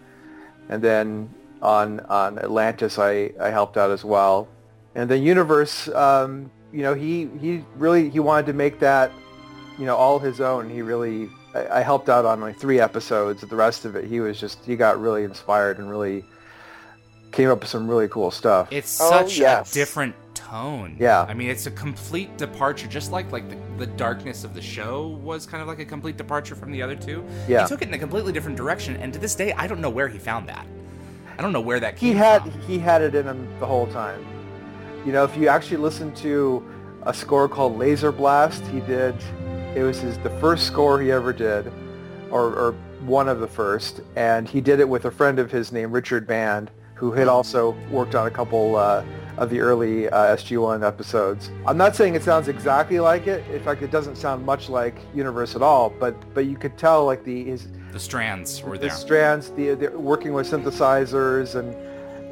[0.69, 4.49] and then on on Atlantis, I, I helped out as well.
[4.95, 9.11] And then Universe, um, you know, he he really he wanted to make that,
[9.79, 10.71] you know, all his own.
[10.71, 13.43] He really I, I helped out on like three episodes.
[13.43, 16.25] The rest of it, he was just he got really inspired and really
[17.33, 18.69] came up with some really cool stuff.
[18.71, 19.71] It's Oh, such yes.
[19.73, 20.15] a different
[20.55, 20.97] tone.
[21.01, 21.27] Yeah.
[21.29, 25.09] I mean, it's a complete departure, just like like the, the darkness of the show
[25.23, 27.25] was kind of like a complete departure from the other two.
[27.49, 27.63] Yeah.
[27.63, 29.91] He took it in a completely different direction, and to this day, I don't know
[29.91, 30.67] where he found that.
[31.37, 32.61] I don't know where that he came had from.
[32.63, 34.25] he had it in him the whole time.
[35.05, 36.65] You know, if you actually listen to
[37.03, 39.17] a score called Laser Blast, he did.
[39.75, 41.73] It was his the first score he ever did,
[42.31, 42.73] or, or
[43.05, 46.29] one of the first, and he did it with a friend of his named Richard
[46.29, 49.05] Band, who had also worked on a couple uh,
[49.39, 51.51] of the early uh, SG-1 episodes.
[51.67, 53.45] I'm not saying it sounds exactly like it.
[53.51, 55.91] In fact, it doesn't sound much like Universe at all.
[55.91, 58.83] But but you could tell like the his The strands were there.
[58.83, 58.97] the there.
[58.97, 61.75] strands, the, the working with synthesizers and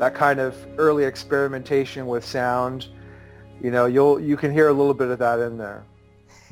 [0.00, 2.86] that kind of early experimentation with sound.
[3.60, 5.82] You know, you'll you can hear a little bit of that in there.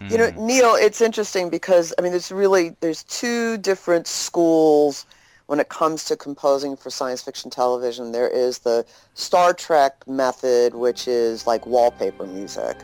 [0.08, 0.38] You know, Mm.
[0.46, 5.04] Neil, it's interesting because I mean, there's really there's two different schools
[5.50, 8.12] when it comes to composing for science fiction television.
[8.12, 12.76] There is the Star Trek method, which is like wallpaper music,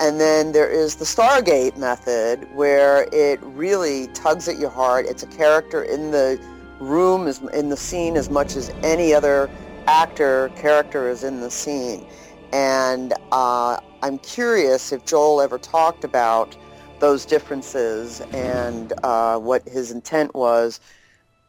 [0.00, 5.06] and then there is the Stargate method, where it really tugs at your heart.
[5.06, 6.36] It's a character in the
[6.80, 9.48] room, is in the scene as much as any other
[9.86, 12.04] actor character is in the scene.
[12.52, 16.56] And uh, I'm curious if Joel ever talked about
[16.98, 20.80] those differences and uh, what his intent was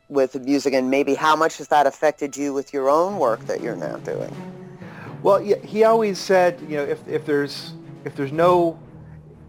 [0.10, 3.40] with the music, and maybe how much has that affected you with your own work
[3.48, 4.34] that you're now doing?
[5.24, 8.78] Well, he always said, you know, if if there's if there's no,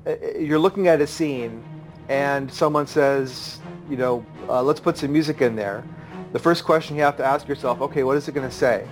[0.06, 1.62] uh, you're looking at a scene,
[2.08, 5.84] and someone says, you know, uh, let's put some music in there.
[6.32, 8.86] The first question you have to ask yourself, okay, what is it going to say?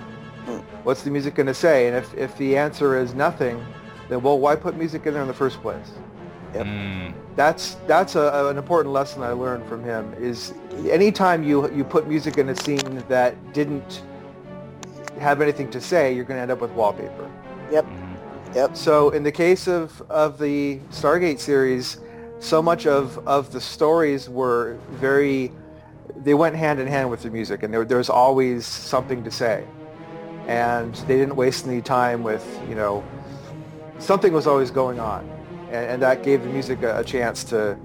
[0.83, 1.89] What's the music going to say?
[1.89, 3.65] And if if the answer is nothing,
[4.11, 5.93] then well, why put music in there in the first place?
[6.53, 7.15] Mm.
[7.37, 10.15] That's that's a, an important lesson I learned from him.
[10.19, 10.55] Is
[10.89, 14.03] anytime you you put music in a scene that didn't
[15.19, 17.31] have anything to say, you're going to end up with wallpaper.
[17.71, 17.85] Yep.
[17.85, 18.55] Mm-hmm.
[18.55, 18.77] Yep.
[18.77, 21.99] So in the case of, of the Stargate series,
[22.41, 25.51] so much of, of the stories were very,
[26.17, 29.31] they went hand in hand with the music and there, there was always something to
[29.31, 29.67] say.
[30.47, 33.03] And they didn't waste any time with, you know,
[33.99, 35.29] something was always going on.
[35.75, 37.77] And, and that gave the music a, a chance to,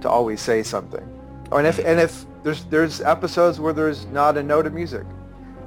[0.00, 1.06] to always say something.
[1.50, 5.04] Oh, and if, and if there's, there's episodes where there's not a note of music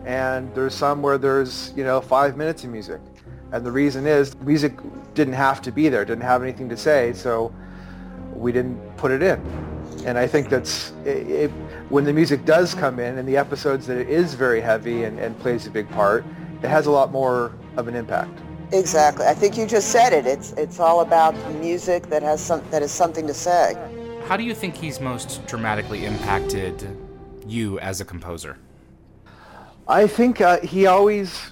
[0.05, 3.01] and there's some where there's, you know, five minutes of music.
[3.51, 4.73] And the reason is music
[5.13, 7.53] didn't have to be there, didn't have anything to say, so
[8.33, 9.39] we didn't put it in.
[10.05, 11.51] and I think that's it, it,
[11.89, 15.19] when the music does come in, and the episodes that it is very heavy and,
[15.19, 16.23] and plays a big part,
[16.61, 18.39] it has a lot more of an impact.
[18.71, 19.25] Exactly.
[19.25, 20.25] I think you just said it.
[20.25, 23.75] It's it's all about music that has some that is something to say.
[24.25, 26.87] How do you think he's most dramatically impacted
[27.45, 28.57] you as a composer?
[29.87, 31.51] I think uh, he always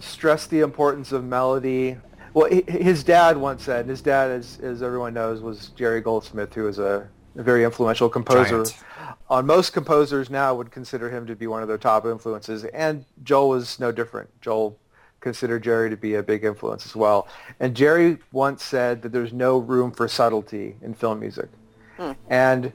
[0.00, 1.96] stressed the importance of melody.
[2.34, 6.52] Well, his dad once said, and his dad, as, as everyone knows, was Jerry Goldsmith,
[6.52, 8.64] who was a, a very influential composer.
[8.64, 8.84] Giant.
[9.30, 13.06] On most composers now would consider him to be one of their top influences, and
[13.24, 14.28] Joel was no different.
[14.42, 14.78] Joel
[15.20, 17.28] considered Jerry to be a big influence as well.
[17.60, 21.48] And Jerry once said that there's no room for subtlety in film music.
[21.96, 22.12] Hmm.
[22.28, 22.72] And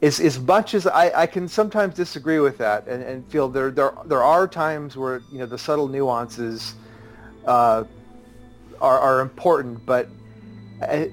[0.00, 3.70] as, as much as I, I can sometimes disagree with that and, and feel there,
[3.70, 6.74] there, there are times where, you know, the subtle nuances
[7.46, 7.84] uh,
[8.80, 10.08] are, are important, but
[10.82, 11.04] uh,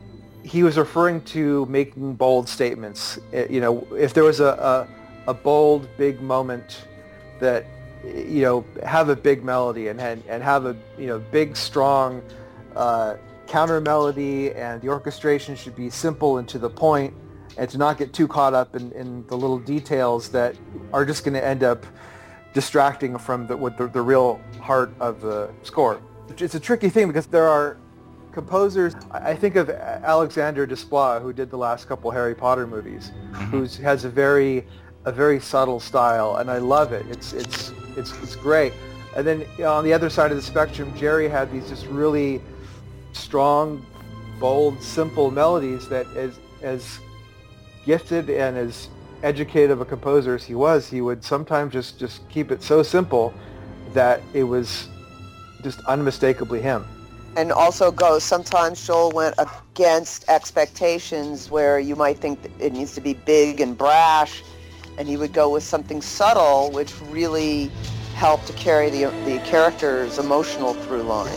[0.44, 3.20] he was referring to making bold statements.
[3.34, 4.88] Uh, you know, if there was a,
[5.26, 6.88] a, a bold, big moment
[7.40, 7.66] that
[8.04, 12.22] you know, have a big melody and, and, and have a, you know, big, strong
[12.76, 13.16] uh,
[13.48, 17.14] counter melody and the orchestration should be simple and to the point
[17.58, 20.56] and to not get too caught up in, in the little details that
[20.94, 21.86] are just going to end up
[22.54, 26.02] distracting from the, what the, the real heart of the score.
[26.38, 27.78] It's a tricky thing because there are
[28.32, 28.94] composers.
[29.12, 33.46] I think of Alexander Desplat, who did the last couple Harry Potter movies, mm-hmm.
[33.46, 34.66] who has a very
[35.06, 37.06] a very subtle style, and I love it.
[37.10, 38.74] It's it's it's it's great.
[39.16, 41.86] And then you know, on the other side of the spectrum, Jerry had these just
[41.88, 42.42] really
[43.14, 43.86] strong,
[44.40, 47.00] bold, simple melodies that as as
[47.86, 48.90] gifted and as
[49.24, 52.84] educated of a composer as he was, he would sometimes just just keep it so
[52.84, 53.34] simple
[53.94, 54.88] that it was
[55.64, 56.86] just unmistakably him.
[57.36, 63.02] And also goes sometimes Joel went against expectations where you might think it needs to
[63.02, 64.44] be big and brash
[65.00, 67.72] and he would go with something subtle, which really
[68.14, 71.32] helped to carry the the character's emotional through line,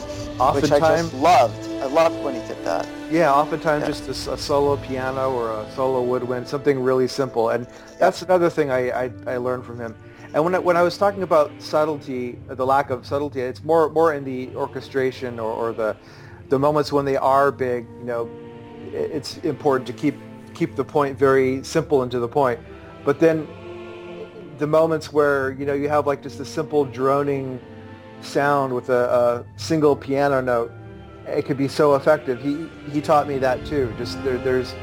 [0.55, 1.69] which I just loved.
[1.81, 2.87] I loved when he did that.
[3.11, 3.87] Yeah, oftentimes yeah.
[3.87, 7.67] just a, a, solo piano or a solo woodwind, something really simple, and
[7.99, 8.27] that's yeah.
[8.27, 9.95] another thing I, I, I learned from him.
[10.35, 13.91] And when I, when I was talking about subtlety, the lack of subtlety, it's more
[13.91, 15.97] more in the orchestration or, or the
[16.49, 17.87] the moments when they are big.
[17.99, 18.31] You know,
[18.93, 20.17] it's important to keep
[20.53, 22.59] keep the point very simple and to the point.
[23.05, 23.49] But then
[24.59, 27.61] the moments where, you know, you have like just a simple droning
[28.21, 30.71] sound with a, a single piano note,
[31.27, 32.41] it could be so effective.
[32.41, 33.93] He, he taught me that too.
[33.99, 34.75] Just there, there's,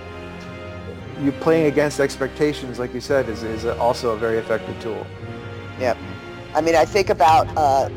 [1.22, 5.06] you playing against expectations, like you said, is, is also a very effective tool.
[5.80, 5.98] Yep.
[6.56, 7.90] I mean, I think about uh,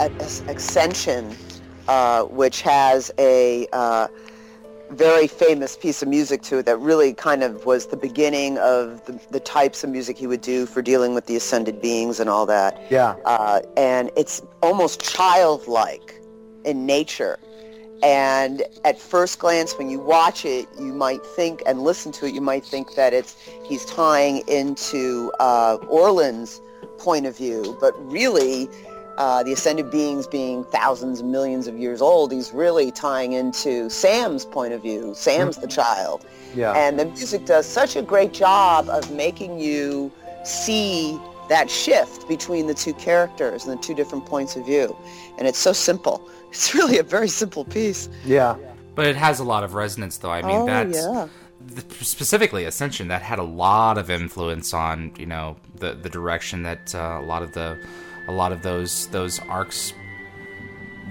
[0.49, 1.35] Ascension,
[1.89, 4.09] uh, which has a uh,
[4.93, 9.05] very famous piece of music to it that really kind of was the beginning of
[9.07, 12.29] the, the types of music he would do for dealing with the ascended beings and
[12.29, 12.81] all that.
[12.91, 13.17] Yeah.
[13.25, 16.21] Uh, and it's almost childlike
[16.65, 17.39] in nature.
[18.03, 22.35] And at first glance, when you watch it, you might think and listen to it,
[22.35, 26.61] you might think that it's he's tying into uh, Orlin's
[26.99, 28.69] point of view, but really
[29.19, 33.91] uh, the ascended beings being thousands and millions of years old, he's really tying into
[33.91, 35.13] Sam's point of view.
[35.15, 36.25] Sam's the child.
[36.55, 36.73] Yeah.
[36.73, 40.11] And the music does such a great job of making you
[40.45, 44.97] see that shift between the two characters and the two different points of view.
[45.39, 46.29] And it's so simple.
[46.53, 48.11] It's really a very simple piece.
[48.27, 48.57] Yeah.
[48.95, 50.31] But it has a lot of resonance, though.
[50.31, 51.29] I mean, oh, that's yeah.
[52.03, 56.95] specifically Ascension that had a lot of influence on you know the the direction that
[56.95, 57.83] uh, a lot of the
[58.29, 59.95] a lot of those those arcs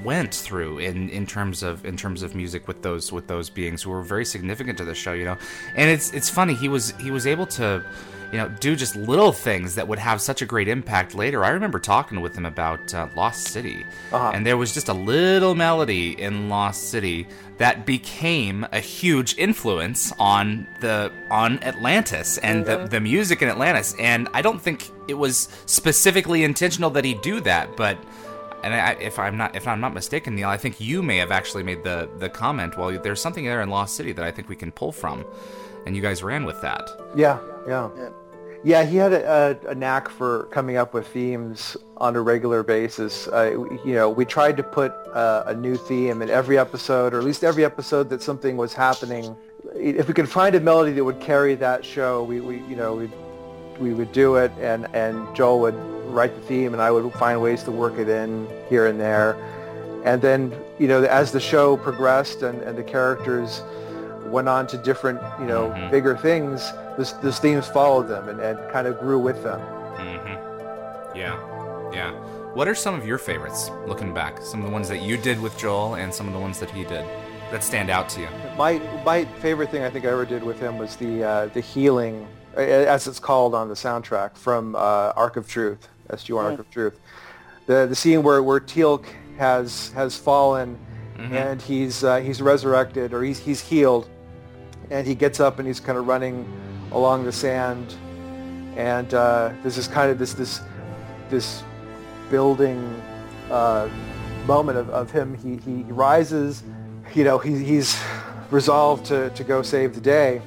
[0.03, 3.83] went through in in terms of in terms of music with those with those beings
[3.83, 5.37] who were very significant to the show you know
[5.75, 7.83] and it's it's funny he was he was able to
[8.31, 11.49] you know do just little things that would have such a great impact later i
[11.49, 14.31] remember talking with him about uh, lost city uh-huh.
[14.33, 17.27] and there was just a little melody in lost city
[17.61, 22.85] that became a huge influence on the on Atlantis and mm-hmm.
[22.85, 23.93] the, the music in Atlantis.
[23.99, 28.03] And I don't think it was specifically intentional that he do that, but
[28.63, 31.31] and I, if I'm not if I'm not mistaken, Neil, I think you may have
[31.31, 32.77] actually made the the comment.
[32.77, 35.25] Well, there's something there in Lost City that I think we can pull from,
[35.85, 36.89] and you guys ran with that.
[37.15, 37.89] Yeah, yeah.
[38.63, 38.83] yeah.
[38.83, 43.27] He had a, a, a, knack for coming up with themes on a regular basis.
[43.27, 47.19] Uh, you know, we tried to put uh, a new theme in every episode, or
[47.19, 49.35] at least every episode that something was happening.
[49.75, 52.95] If we could find a melody that would carry that show, we, we you know,
[52.95, 53.09] we
[53.79, 57.41] we would do it, and, and Joel would write the theme, and I would find
[57.41, 59.35] ways to work it in here and there.
[60.03, 63.61] And then, you know, as the show progressed and, and the characters
[64.25, 65.91] went on to different, you know, Mhm.
[65.91, 69.59] bigger things, this, this themes followed them and, and kind of grew with them.
[69.97, 71.17] Mm-hmm.
[71.17, 71.37] Yeah,
[71.93, 72.11] yeah.
[72.53, 74.41] What are some of your favorites, looking back?
[74.41, 76.69] Some of the ones that you did with Joel and some of the ones that
[76.71, 77.05] he did
[77.51, 78.27] that stand out to you?
[78.57, 81.61] My my favorite thing I think I ever did with him was the uh, the
[81.61, 86.69] healing, as it's called on the soundtrack from uh, Ark of Truth, SG-1 Ark of
[86.69, 86.99] Truth.
[87.65, 89.05] The the scene where where Teal'c
[89.37, 90.77] has has fallen
[91.17, 94.09] and he's uh, he's resurrected or he's he's healed,
[94.89, 96.51] and he gets up and he's kind of running
[96.91, 97.95] along the sand,
[98.75, 100.61] and uh, there's this kind of this this
[101.29, 101.63] this
[102.29, 103.01] building
[103.51, 103.87] uh,
[104.45, 105.35] moment of, of him.
[105.35, 106.63] He, he rises,
[107.13, 108.01] you know, he, he's
[108.49, 110.41] resolved to, to go save the day.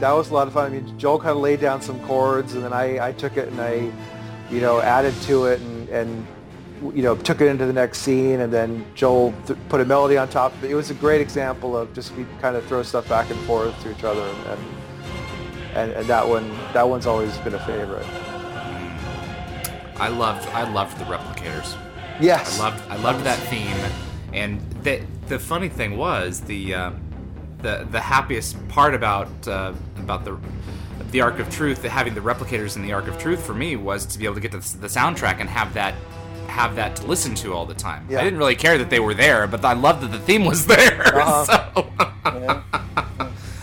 [0.00, 0.72] That was a lot of fun.
[0.72, 3.48] I mean, Joel kind of laid down some chords, and then I, I took it
[3.48, 3.90] and I,
[4.54, 6.26] you know, added to it and, and
[6.94, 10.16] you know, took it into the next scene, and then Joel th- put a melody
[10.16, 10.70] on top of it.
[10.70, 13.80] It was a great example of just we kind of throw stuff back and forth
[13.82, 14.60] to each other, and
[15.74, 18.06] and, and that one that one's always been a favorite.
[19.96, 21.76] I loved, I loved the replicators.
[22.20, 23.76] Yes, I loved I loved that theme,
[24.32, 26.90] and the the funny thing was the uh,
[27.58, 30.38] the the happiest part about uh, about the
[31.14, 33.76] the Ark of Truth, the, having the replicators in the Ark of Truth for me
[33.76, 35.94] was to be able to get to the soundtrack and have that
[36.48, 38.04] have that to listen to all the time.
[38.10, 38.20] Yeah.
[38.20, 40.66] I didn't really care that they were there, but I loved that the theme was
[40.74, 41.16] there.
[41.16, 41.70] Uh-huh.
[41.72, 42.62] So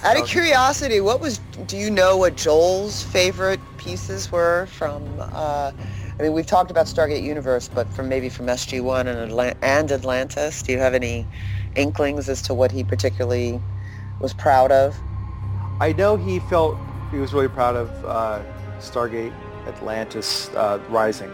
[0.03, 1.39] Out of curiosity, what was?
[1.67, 5.03] Do you know what Joel's favorite pieces were from?
[5.19, 5.73] Uh,
[6.17, 9.55] I mean, we've talked about Stargate Universe, but from maybe from SG One and, Atla-
[9.61, 11.27] and Atlantis, do you have any
[11.75, 13.59] inklings as to what he particularly
[14.21, 14.95] was proud of?
[15.81, 16.77] I know he felt
[17.11, 18.41] he was really proud of uh,
[18.79, 19.33] Stargate
[19.67, 21.31] Atlantis uh, Rising.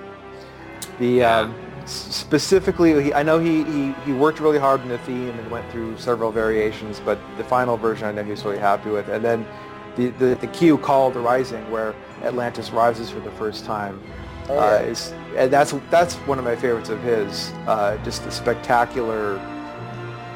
[1.00, 1.56] The um,
[1.86, 5.70] specifically, he, I know he, he, he worked really hard on the theme and went
[5.72, 9.08] through several variations, but the final version I know he was really happy with.
[9.08, 9.48] And then
[9.96, 14.02] the, the, the cue called The Rising, where Atlantis rises for the first time,
[14.50, 17.52] Oh, uh, is and that's that's one of my favorites of his.
[17.68, 19.38] Uh, just a spectacular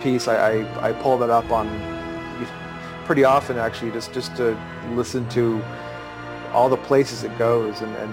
[0.01, 0.27] piece.
[0.27, 1.67] I, I, I pull that up on
[3.11, 4.57] pretty often actually, just just to
[4.95, 5.61] listen to
[6.53, 8.11] all the places it goes and, and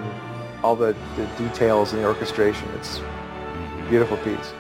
[0.65, 2.69] all the, the details and the orchestration.
[2.75, 4.53] It's a beautiful piece.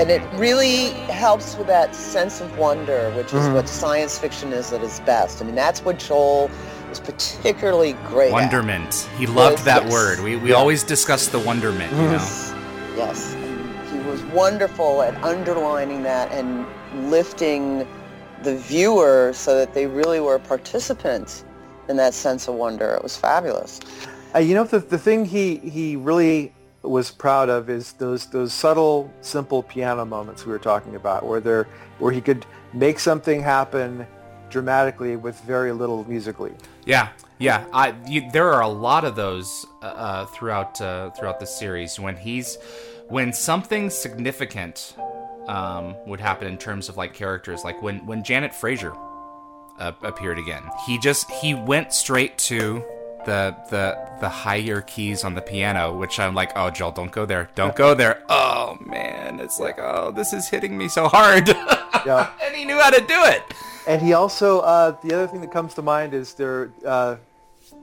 [0.00, 0.88] And it really
[1.24, 3.54] helps with that sense of wonder, which is Mhm.
[3.54, 5.40] what science fiction is at its best.
[5.40, 6.50] I mean, that's what Joel
[6.90, 8.40] was particularly great at.
[8.42, 9.08] wonderment.
[9.16, 9.92] He loved Yes, that yes.
[9.92, 10.18] word.
[10.18, 10.56] We we Yeah.
[10.56, 12.10] always discuss the wonderment, you know.
[12.10, 12.52] Yes.
[12.96, 13.34] Yes.
[13.34, 16.66] And He was wonderful at underlining that and
[17.08, 17.86] lifting
[18.46, 21.44] the viewer so that they really were participants
[21.88, 22.94] in that sense of wonder.
[22.94, 23.80] It was fabulous.
[24.32, 28.52] Uh, you know, the, the thing he, he really was proud of is those those
[28.52, 31.66] subtle, simple piano moments we were talking about, where there
[31.98, 34.06] where he could make something happen
[34.48, 36.52] dramatically with very little musically.
[36.84, 37.66] Yeah, yeah.
[37.72, 41.98] I you, there are a lot of those uh, uh, throughout uh, throughout the series
[41.98, 42.58] when he's
[43.08, 44.94] when something significant
[45.48, 48.96] um, would happen in terms of like characters, like when when Janet Fraiser
[49.78, 50.62] uh, appeared again.
[50.86, 52.84] He just he went straight to
[53.24, 57.26] the the the higher keys on the piano, which I'm like, oh Joel, don't go
[57.26, 58.22] there, don't go there.
[58.28, 61.48] Oh man, it's like, oh, this is hitting me so hard.
[62.06, 62.30] Yeah.
[62.40, 63.42] and he knew how to do it.
[63.88, 67.16] And he also, uh, the other thing that comes to mind is their uh,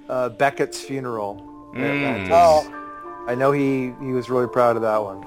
[0.08, 1.72] uh, Beckett's funeral.
[1.76, 2.30] Mm.
[2.32, 5.24] Oh, I know he, he was really proud of that one.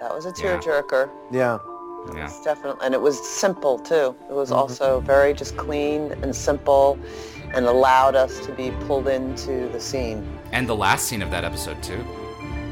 [0.00, 0.08] Yeah.
[0.08, 0.56] That was a Yeah.
[0.58, 1.10] tearjerker.
[1.30, 1.58] Yeah.
[2.14, 2.24] Yeah.
[2.24, 4.14] It's definitely, and it was simple too.
[4.30, 6.98] It was also very just clean and simple,
[7.52, 10.26] and allowed us to be pulled into the scene.
[10.52, 12.02] And the last scene of that episode too.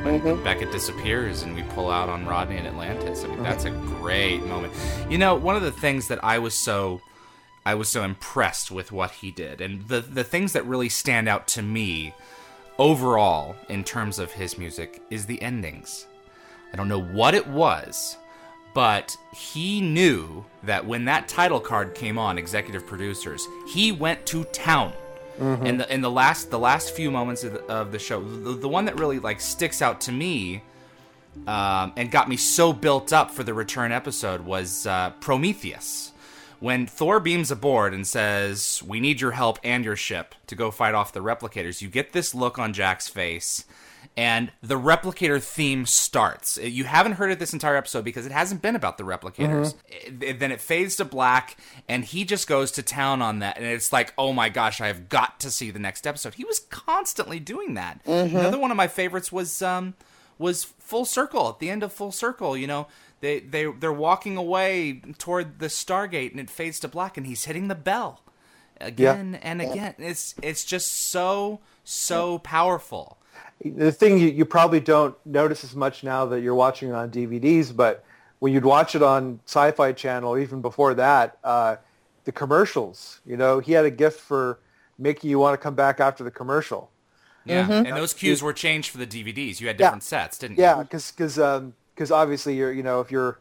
[0.05, 0.43] Mhm.
[0.45, 3.25] Beckett disappears and we pull out on Rodney and Atlantis.
[3.25, 4.73] I mean, that's a great moment.
[5.11, 7.01] You know, one of the things that I was so
[7.67, 11.29] I was so impressed with what he did, and the the things that really stand
[11.29, 12.15] out to me
[12.79, 16.07] overall in terms of his music is the endings.
[16.73, 18.17] I don't know what it was,
[18.75, 24.45] but he knew that when that title card came on, executive producers, he went to
[24.45, 24.93] town.
[25.41, 28.55] In the in the last the last few moments of the, of the show, the,
[28.55, 30.63] the one that really like sticks out to me
[31.47, 36.13] um, and got me so built up for the return episode was uh, Prometheus.
[36.61, 40.73] When Thor beams aboard and says, "We need your help and your ship to go
[40.73, 43.65] fight off the replicators," you get this look on Jack's face,
[44.17, 46.59] and the replicator theme starts.
[46.59, 49.75] Uh, you haven't heard it this entire episode because it hasn't been about the replicators.
[49.75, 50.23] Mm-hmm.
[50.23, 51.57] Uh, it- then it fades to black,
[51.89, 54.89] and he just goes to town on that, and it's like, oh my gosh, I
[54.89, 56.35] have got to see the next episode.
[56.35, 58.03] He was constantly doing that.
[58.05, 58.37] Mm-hmm.
[58.37, 59.95] Another one of my favorites was um,
[60.39, 62.57] was Full Circle at the end of Full Circle.
[62.57, 62.87] You know,
[63.21, 67.45] they they they're walking away toward the Stargate, and it fades to black, and he's
[67.45, 68.23] hitting the bell
[68.81, 69.95] again and again.
[69.99, 73.19] It's it's just so so powerful.
[73.65, 77.11] The thing you, you probably don't notice as much now that you're watching it on
[77.11, 78.05] DVDs, but
[78.39, 81.77] when you'd watch it on Sci-Fi Channel, even before that, uh,
[82.25, 83.21] the commercials.
[83.27, 84.61] You know, he had a gift for
[84.99, 86.91] making you want to come back after the commercial.
[87.47, 89.61] Yeah, and those cues were changed for the DVDs.
[89.61, 90.09] You had different Yeah.
[90.09, 90.63] sets, didn't you?
[90.65, 91.75] Yeah, because because um,
[92.11, 93.41] obviously you're you know if you're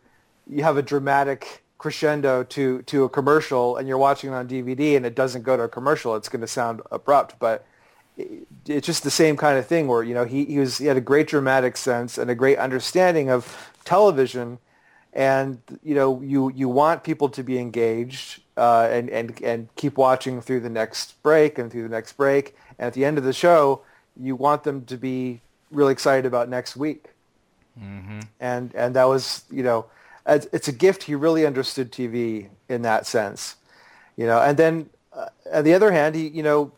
[0.49, 4.95] you have a dramatic crescendo to to a commercial and you're watching it on DVD
[4.95, 7.38] and it doesn't go to a commercial, it's going to sound abrupt.
[7.39, 7.65] But it,
[8.18, 10.97] it's just the same kind of thing where you know he he was he had
[10.97, 14.59] a great dramatic sense and a great understanding of television,
[15.13, 19.97] and you know you you want people to be engaged uh, and and and keep
[19.97, 23.24] watching through the next break and through the next break, and at the end of
[23.24, 23.82] the show
[24.20, 25.41] you want them to be
[25.72, 27.09] really excited about next week.
[28.39, 29.86] And and that was you know
[30.26, 33.55] it's, it's a gift he really understood tv in that sense
[34.18, 34.41] you know.
[34.41, 36.72] And then uh, on the other hand he you know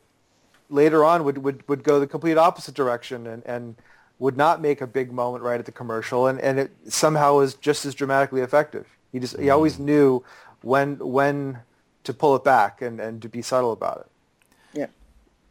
[0.69, 3.75] later on would would, would go the complete opposite direction and and
[4.19, 7.53] would not make a big moment right at the commercial and and it somehow was
[7.55, 10.23] just as dramatically effective he just he always knew
[10.61, 11.59] when when
[12.03, 14.87] to pull it back and and to be subtle about it Yeah.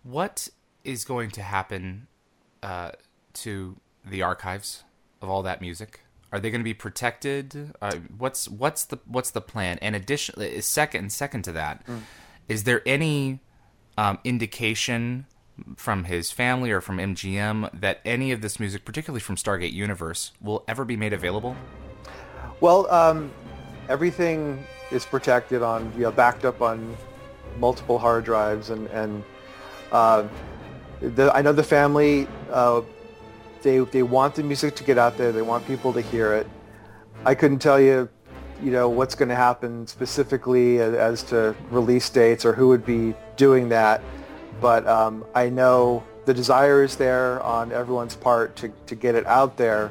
[0.03, 0.49] What
[0.85, 2.07] is going to happen
[2.62, 2.93] uh,
[3.35, 4.85] to the archives
[5.21, 6.01] of all that music?
[6.31, 7.73] Are they going to be protected?
[7.81, 9.79] Uh, what's what's the what's the plan?
[9.83, 11.85] And addition, uh, second second to that,
[12.49, 13.41] is there any
[13.99, 15.27] um, indication
[15.77, 20.31] from his family or from MGM that any of this music, particularly from Stargate Universe,
[20.41, 21.57] will ever be made available?
[22.61, 23.33] Well, um,
[23.89, 26.97] everything is protected on, you know, backed up on
[27.59, 29.25] multiple hard drives, and and
[29.91, 30.29] uh,
[31.01, 32.83] the, I know the family, uh,
[33.63, 35.33] they they want the music to get out there.
[35.33, 36.47] They want people to hear it.
[37.25, 38.09] I couldn't tell you,
[38.63, 42.87] you know, what's going to happen specifically as, as to release dates or who would
[42.87, 44.03] be doing that,
[44.61, 49.26] but um, I know the desire is there on everyone's part to, to get it
[49.26, 49.91] out there.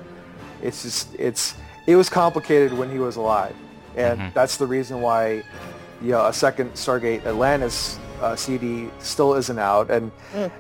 [0.62, 1.56] It's just it's
[1.88, 3.56] it was complicated when he was alive,
[3.96, 5.42] and that's the reason why
[6.02, 10.12] you know a second Stargate Atlantis uh, CD still isn't out, and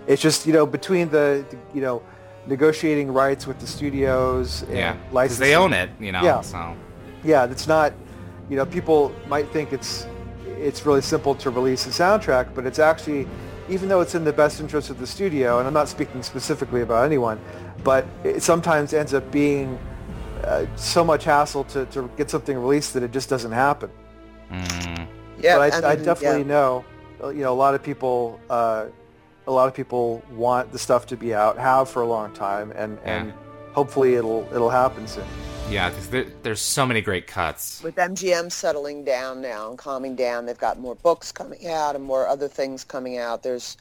[0.07, 2.01] it's just you know between the, the you know
[2.47, 5.43] negotiating rights with the studios and Yeah, licensing.
[5.45, 6.23] they own it, you know.
[6.23, 6.41] Yeah.
[6.41, 6.75] So
[7.23, 7.93] Yeah, it's not.
[8.49, 10.07] You know, people might think it's
[10.57, 13.27] it's really simple to release a soundtrack, but it's actually,
[13.69, 16.81] even though it's in the best interest of the studio, and I'm not speaking specifically
[16.81, 17.39] about anyone,
[17.83, 19.77] but it sometimes ends up being
[20.43, 23.89] uh, so much hassle to, to get something released that it just doesn't happen.
[25.39, 26.47] Yeah, but I, I mean, definitely yeah.
[26.47, 26.85] know,
[27.23, 28.85] uh, you know, a lot of people, uh,
[29.45, 32.71] a lot of people want the stuff to be out, have for a long time,
[32.71, 33.33] and, and Yeah.
[33.77, 35.23] Hopefully it'll it'll happen soon.
[35.69, 37.83] Yeah, there, there's so many great cuts.
[37.83, 42.03] with MGM settling down now and calming down, they've got more books coming out and
[42.03, 43.43] more other things coming out.
[43.43, 43.75] There's,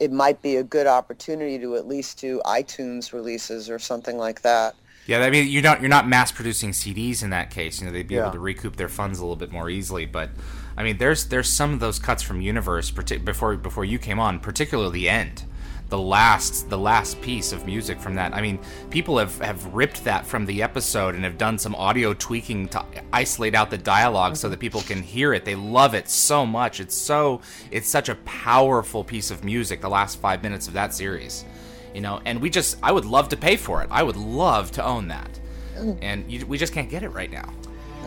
[0.00, 4.42] it might be a good opportunity to at least do iTunes releases or something like
[4.42, 4.74] that.
[5.06, 7.80] Yeah, I mean, you're not you're not mass producing CDs in that case.
[7.80, 8.22] You know, they'd be Yeah.
[8.22, 10.06] able to recoup their funds a little bit more easily.
[10.06, 10.30] But
[10.76, 14.18] I mean, there's there's some of those cuts from Universe partic- before before you came
[14.20, 15.44] on, particularly the end,
[15.90, 18.34] the last the last piece of music from that.
[18.34, 18.58] I mean,
[18.90, 22.84] people have have ripped that from the episode and have done some audio tweaking to
[23.12, 24.52] isolate out the dialogue so mm-hmm.
[24.52, 25.44] that people can hear it.
[25.44, 26.80] They love it so much.
[26.80, 29.80] It's so it's such a powerful piece of music.
[29.80, 31.44] The last five minutes of that series
[31.92, 34.70] you know and we just i would love to pay for it i would love
[34.70, 35.40] to own that
[35.74, 35.98] mm.
[36.00, 37.52] and you, we just can't get it right now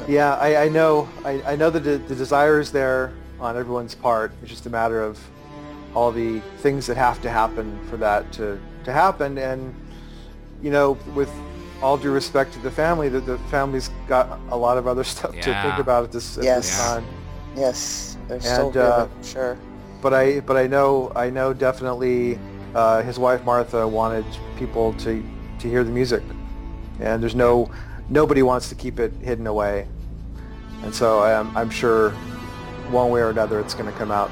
[0.07, 1.07] Yeah, I, I know.
[1.23, 4.31] I, I know that the, the desire is there on everyone's part.
[4.41, 5.19] It's just a matter of
[5.95, 9.37] all the things that have to happen for that to, to happen.
[9.37, 9.73] And
[10.61, 11.31] you know, with
[11.81, 15.31] all due respect to the family, that the family's got a lot of other stuff
[15.41, 16.69] to think about at this at Yes.
[16.69, 17.05] this time.
[17.55, 19.57] Yes, they're still And, uh, good, sure.
[20.01, 22.39] But I but I know I know definitely
[22.75, 24.25] uh, his wife Martha wanted
[24.57, 25.23] people to
[25.59, 26.23] to hear the music,
[26.99, 27.69] and there's no
[28.09, 29.87] nobody wants to keep it hidden away,
[30.83, 32.09] and so I'm I'm sure
[32.91, 34.29] one way or another it's going to come out.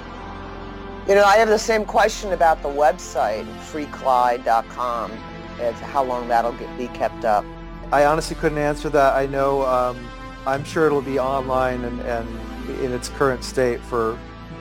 [1.11, 5.11] You know, I have the same question about the website, freeclyde.com,
[5.59, 7.43] as how long that'll get, be kept up.
[7.91, 9.13] I honestly couldn't answer that.
[9.15, 10.07] I know um,
[10.47, 14.17] I'm sure it'll be online and, and in its current state for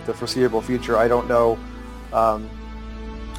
[0.06, 0.96] the foreseeable future.
[0.96, 1.56] I don't know
[2.12, 2.50] um,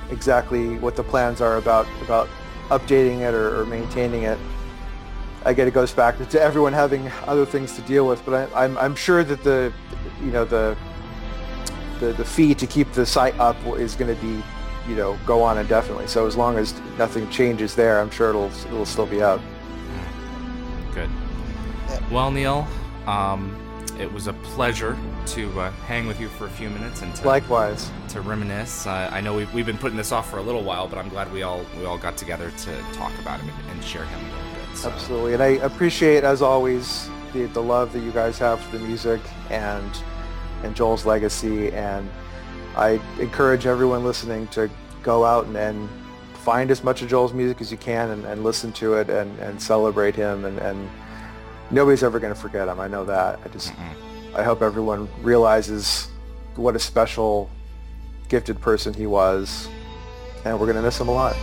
[0.10, 2.30] exactly what the plans are about about
[2.70, 4.40] updating it or, or maintaining it.
[5.44, 8.64] I get it goes back to everyone having other things to deal with, but I,
[8.64, 9.74] I'm, I'm sure that the
[10.22, 10.78] you know the
[12.02, 14.44] the, the fee to keep the site up is going to be
[14.90, 16.08] you know go on indefinitely.
[16.08, 19.40] So as long as nothing changes there, I'm sure it'll it'll still be up.
[20.94, 21.10] good
[22.12, 22.68] Well, Neil,
[23.08, 23.56] um,
[24.00, 24.98] it was a pleasure
[25.28, 27.92] to uh, hang with you for a few minutes and to, Likewise.
[28.10, 28.88] to reminisce.
[28.88, 31.10] Uh, I know we've, we've been putting this off for a little while, but I'm
[31.10, 34.20] glad we all we all got together to talk about him and, and share him
[34.20, 34.78] a little bit.
[34.78, 34.90] So.
[34.90, 35.34] Absolutely.
[35.36, 39.22] And I appreciate, as always, the, the love that you guys have for the music
[39.50, 40.04] and
[40.64, 41.72] and Joel's legacy.
[41.72, 42.10] And
[42.76, 44.70] I encourage everyone listening to
[45.04, 45.90] go out and, and
[46.36, 49.38] find as much of Joel's music as you can and, and listen to it and,
[49.40, 50.46] and celebrate him.
[50.46, 50.90] And, and
[51.70, 52.80] nobody's ever going to forget him.
[52.80, 53.40] I know that.
[53.44, 54.36] I just, mm-hmm.
[54.36, 56.08] I hope everyone realizes
[56.56, 57.50] what a special,
[58.30, 59.68] gifted person he was.
[60.46, 61.36] And we're going to miss him a lot.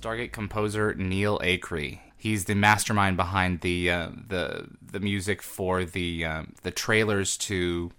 [0.00, 1.98] Stargate composer Neil Acree.
[2.16, 7.90] He's the mastermind behind the uh, the the music for the um, the trailers to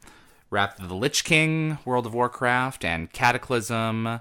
[0.50, 4.08] Wrath of the Lich King, World of Warcraft, and Cataclysm.
[4.08, 4.20] Um,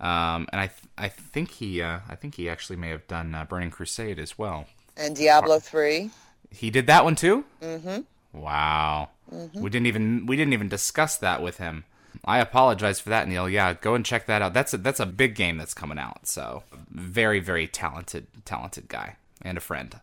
[0.00, 3.44] and I th- I think he uh, I think he actually may have done uh,
[3.44, 4.66] Burning Crusade as well.
[4.96, 6.10] And Diablo 3.
[6.50, 7.44] He did that one too.
[7.62, 8.00] Mm-hmm.
[8.38, 9.08] Wow.
[9.32, 9.60] Mm-hmm.
[9.60, 11.84] We didn't even we didn't even discuss that with him.
[12.24, 13.48] I apologize for that, Neil.
[13.48, 14.54] Yeah, go and check that out.
[14.54, 16.26] That's a, that's a big game that's coming out.
[16.26, 19.98] So very very talented talented guy and a friend.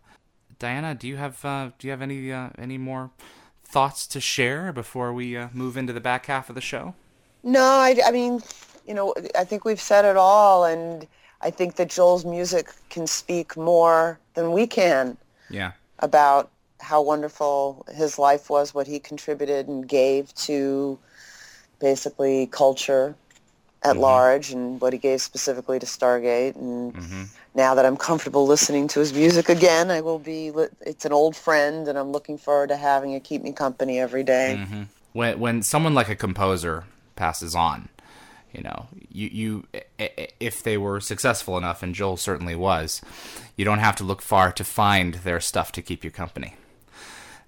[0.58, 3.10] Diana, do you have uh, do you have any uh, any more
[3.64, 6.94] thoughts to share before we uh, move into the back half of the show?
[7.42, 8.42] No, I, I mean,
[8.86, 11.06] you know, I think we've said it all, and
[11.40, 15.16] I think that Joel's music can speak more than we can
[15.48, 15.72] Yeah.
[16.00, 16.50] about
[16.80, 20.98] how wonderful his life was, what he contributed and gave to
[21.80, 23.14] basically culture
[23.82, 24.00] at mm-hmm.
[24.00, 26.54] large, and what he gave specifically to Stargate.
[26.54, 27.22] And mm-hmm.
[27.54, 30.50] now that I'm comfortable listening to his music again, I will be.
[30.50, 33.98] Li- it's an old friend, and I'm looking forward to having it keep me company
[33.98, 34.58] every day.
[34.60, 34.82] Mm-hmm.
[35.12, 36.84] when when someone like a composer
[37.16, 37.88] passes on,
[38.52, 39.66] you know, you you
[40.38, 43.00] if they were successful enough, and Joel certainly was,
[43.56, 46.54] you don't have to look far to find their stuff to keep you company.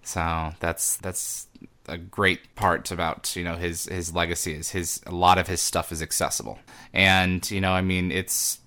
[0.03, 1.47] So that's that's
[1.89, 5.61] a great part about you know his his legacy is his a lot of his
[5.61, 6.59] stuff is accessible,
[6.93, 8.59] and you know I mean it's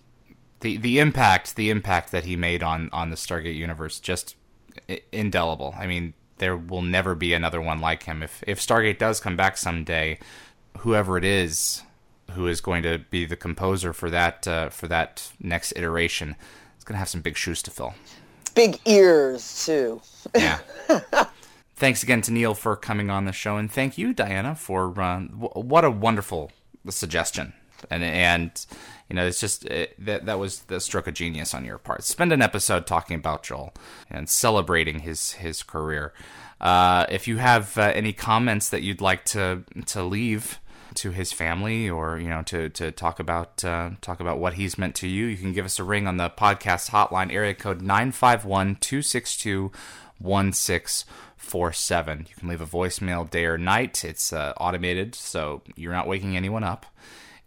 [0.61, 4.35] the the impact the impact that he made on on the Stargate universe just
[5.11, 5.75] indelible.
[5.77, 8.23] I mean, there will never be another one like him.
[8.23, 10.19] If if Stargate does come back someday,
[10.79, 11.83] whoever it is
[12.31, 16.35] who is going to be the composer for that uh, for that next iteration
[16.77, 17.93] is going to have some big shoes to fill.
[18.55, 20.01] Big ears too.
[20.33, 20.59] Yeah.
[21.75, 25.19] Thanks again to Neil for coming on the show, and thank you, Diana, for uh,
[25.19, 26.51] w- what a wonderful
[26.89, 27.53] suggestion.
[27.91, 28.65] And and
[29.09, 32.05] you know, it's just it, that that was the stroke of genius on your part.
[32.05, 33.73] Spend an episode talking about Joel
[34.09, 36.13] and celebrating his his career.
[36.61, 40.61] Uh, if you have uh, any comments that you'd like to to leave
[40.93, 44.77] to his family or you know to to talk about uh, talk about what he's
[44.77, 47.81] meant to you you can give us a ring on the podcast hotline area code
[51.45, 56.07] 951-262-1647 you can leave a voicemail day or night it's uh, automated so you're not
[56.07, 56.85] waking anyone up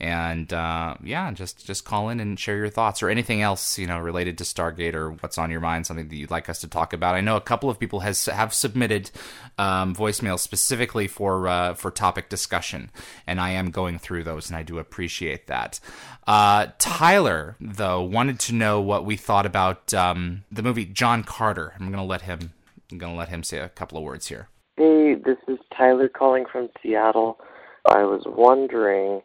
[0.01, 3.87] and uh, yeah, just just call in and share your thoughts or anything else you
[3.87, 6.69] know related to Stargate or what's on your mind, something that you'd like us to
[6.69, 7.17] talk about.
[7.17, 9.11] I know a couple of people has have submitted
[9.59, 12.91] um, voicemails specifically for uh, for topic discussion,
[13.27, 15.81] and I am going through those, and I do appreciate that.
[16.29, 21.73] Uh, Tyler though wanted to know what we thought about um, the movie John Carter.
[21.79, 22.53] I'm gonna let him
[22.91, 24.49] I'm gonna let him say a couple of words here.
[24.77, 27.39] Hey, this is Tyler calling from Seattle.
[27.85, 29.23] I was wondering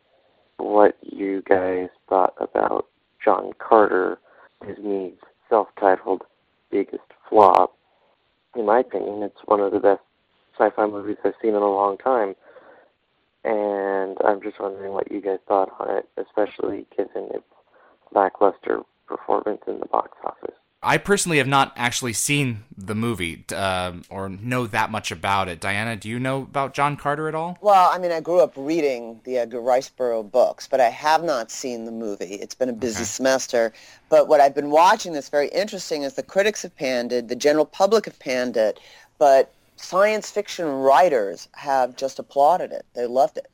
[0.58, 2.88] what you guys thought about
[3.24, 4.20] John Carter,
[4.66, 5.14] Disney's
[5.50, 6.24] self-titled
[6.72, 7.78] biggest flop.
[8.56, 10.02] In my opinion, it's one of the best
[10.58, 12.36] sci-fi movies I've seen in a long time.
[13.46, 17.44] And I'm just wondering what you guys thought on it, especially given its
[18.14, 20.56] lackluster performance in the box office.
[20.84, 25.60] I personally have not actually seen the movie um or know that much about it.
[25.60, 27.58] Diana, do you know about John Carter at all?
[27.62, 31.24] Well, I mean, I grew up reading the Edgar Rice Burroughs books, but I have
[31.24, 32.36] not seen the movie.
[32.36, 33.74] It's been a busy semester.
[34.10, 37.36] But what I've been watching that's very interesting is the critics have panned it, the
[37.36, 38.80] general public have panned it,
[39.18, 42.86] but science fiction writers have just applauded it.
[42.94, 43.50] They loved it.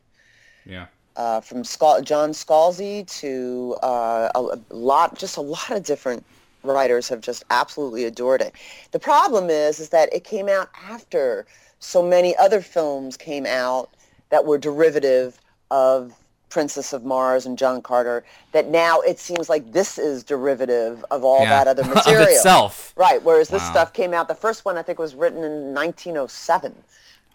[0.66, 0.88] Yeah.
[1.16, 6.26] Uh, from Scal- John Scalzi to uh, a lot, just a lot of different
[6.64, 8.54] writers have just absolutely adored it.
[8.92, 11.46] The problem is, is that it came out after
[11.80, 13.90] so many other films came out
[14.30, 15.40] that were derivative
[15.72, 16.14] of
[16.50, 18.24] Princess of Mars and John Carter.
[18.54, 21.64] That now it seems like this is derivative of all Yeah.
[21.64, 22.24] that other Of material.
[22.28, 22.92] itself.
[22.96, 23.22] Right.
[23.24, 23.72] Whereas this Wow.
[23.72, 24.28] stuff came out.
[24.28, 26.76] The first one I think was written in 1907.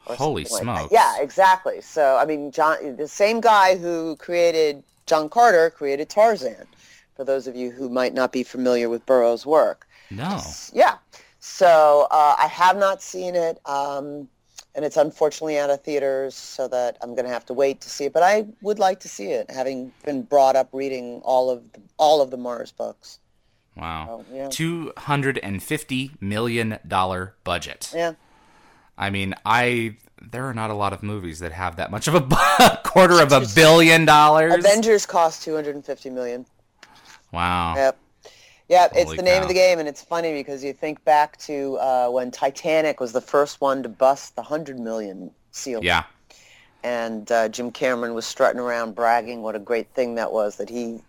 [0.07, 0.93] Holy something like smokes.
[0.93, 1.81] Yeah, exactly.
[1.81, 6.67] So I mean, John, the same guy who created John Carter created Tarzan.
[7.17, 9.87] For those of you who might not be familiar with Burroughs' work.
[10.11, 10.41] No.
[10.73, 10.97] Yeah.
[11.39, 14.29] So uh, I have not seen it, um,
[14.75, 17.91] and it's unfortunately out of theaters, so that I'm going to have to wait to
[17.91, 18.13] see it.
[18.13, 21.81] But I would like to see it, having been brought up reading all of the,
[21.99, 23.19] all of the Mars books.
[23.77, 24.09] Wow.
[24.11, 24.49] Oh, yeah.
[24.49, 27.93] Two hundred and fifty million dollar budget.
[27.95, 28.15] Yeah.
[28.97, 29.97] I mean, I
[30.31, 33.33] there are not a lot of movies that have that much of a quarter of
[33.33, 34.55] a billion dollars.
[34.55, 36.47] Avengers cost 250 million.
[37.35, 37.75] Wow.
[37.77, 37.99] Yep.
[38.69, 41.37] Yep, it's Holy the name of the game, and it's funny because you think back
[41.41, 45.85] to uh, when Titanic was the first one to bust the 100 million seal.
[45.85, 46.05] Yeah.
[46.83, 50.71] And uh, Jim Cameron was strutting around bragging what a great thing that was that
[50.71, 51.01] he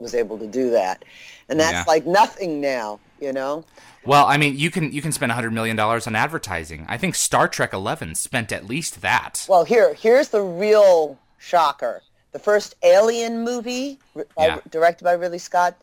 [0.00, 1.04] was able to do that.
[1.48, 1.84] And that's Yeah.
[1.86, 3.64] like nothing now, you know?
[4.04, 6.84] Well, I mean, you can you can spend hundred million dollars on advertising.
[6.88, 9.46] I think Star Trek Eleven spent at least that.
[9.48, 12.02] Well, here, here's the real shocker.
[12.34, 14.00] The first Alien movie,
[14.36, 14.58] Yeah.
[14.68, 15.80] directed by Ridley Scott,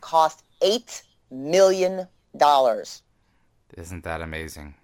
[0.00, 2.06] cost $8 million.
[3.76, 4.74] Isn't that amazing?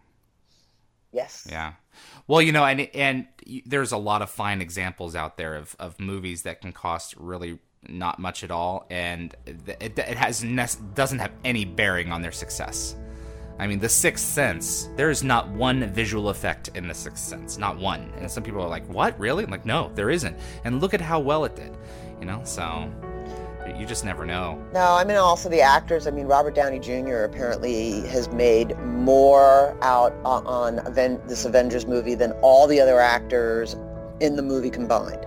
[1.13, 1.47] Yes.
[1.49, 1.75] Yeah.
[2.27, 3.29] Well, you know, and and
[3.65, 7.61] there's a lot of fine examples out there of, of movies that can cost really
[7.87, 10.41] not much at all, and it, it has
[10.95, 12.97] doesn't have any bearing on their success.
[13.59, 14.89] I mean, The Sixth Sense.
[14.97, 18.13] There is not one visual effect in The Sixth Sense, not one.
[18.19, 19.19] And some people are like, "What?
[19.19, 20.37] Really?" I'm like, no, there isn't.
[20.65, 21.77] And look at how well it did.
[22.21, 22.91] You know, so
[23.79, 24.63] you just never know.
[24.73, 26.07] No, I mean also the actors.
[26.07, 27.25] I mean Robert Downey Jr.
[27.25, 33.77] apparently has made more out on Aven- this Avengers movie than all the other actors
[34.21, 35.27] in the movie combined.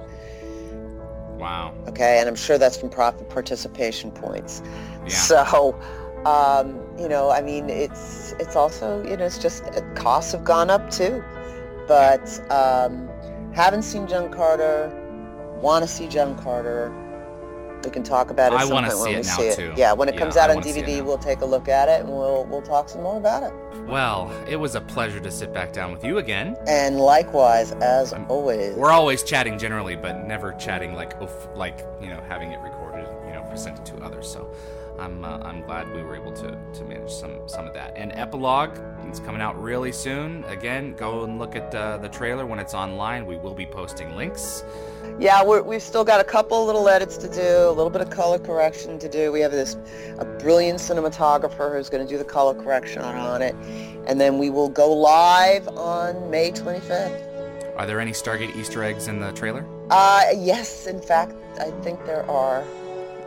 [1.37, 1.73] Wow.
[1.87, 4.61] Okay, and I'm sure that's from profit participation points.
[5.03, 5.07] Yeah.
[5.09, 5.79] So,
[6.25, 10.43] um, you know, I mean, it's it's also you know it's just uh, costs have
[10.43, 11.23] gone up too,
[11.87, 13.09] but um,
[13.53, 14.91] haven't seen John Carter,
[15.61, 16.93] want to see John Carter.
[17.83, 18.59] We can talk about it.
[18.59, 19.55] I wanna see it now, see it.
[19.55, 19.73] too.
[19.77, 21.69] Yeah, when it Yeah, comes I out on see it DVD, we'll take a look
[21.69, 23.53] at it and we'll we'll talk some more about it.
[23.87, 26.57] Well, it was a pleasure to sit back down with you again.
[26.67, 31.85] And likewise, as I'm, always, We're always chatting generally, but never chatting like oof, like
[32.01, 34.27] you know having it recorded, you know, presented to others.
[34.29, 34.51] So
[34.99, 37.93] I'm uh, I'm glad we were able to to manage some some of that.
[37.95, 38.77] And epilogue,
[39.07, 40.43] it's coming out really soon.
[40.45, 43.25] Again, go and look at uh, the trailer when it's online.
[43.25, 44.63] We will be posting links.
[45.19, 48.09] Yeah, we're, we've still got a couple little edits to do, a little bit of
[48.09, 49.31] color correction to do.
[49.31, 49.75] We have this
[50.19, 53.55] a brilliant cinematographer who's going to do the color correction on, on it,
[54.07, 57.23] and then we will go live on May 25th.
[57.77, 59.65] Are there any Stargate Easter eggs in the trailer?
[59.89, 62.63] Uh, yes, in fact, I think there are.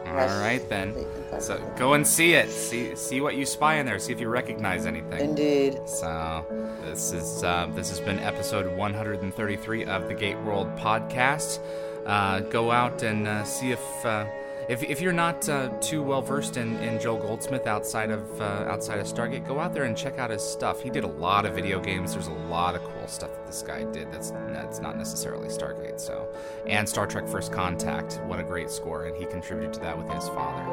[0.07, 0.95] All right then.
[1.39, 2.51] So go and see it.
[2.51, 3.99] See see what you spy in there.
[3.99, 5.21] See if you recognize anything.
[5.21, 5.81] Indeed.
[5.87, 6.45] So
[6.85, 11.61] this is uh, this has been episode 133 of the GateWorld podcast.
[12.07, 14.25] Uh, go out and uh, see if, uh,
[14.71, 18.67] if if you're not uh, too well versed in, in Joel Goldsmith outside of uh,
[18.69, 20.81] outside of Stargate, go out there and check out his stuff.
[20.81, 22.13] He did a lot of video games.
[22.13, 24.13] There's a lot of cool stuff that this guy did.
[24.13, 25.99] That's that's not necessarily Stargate.
[25.99, 26.33] So
[26.69, 28.21] and Star Trek First Contact.
[28.27, 30.65] What a great score, and he contributed to that with his father.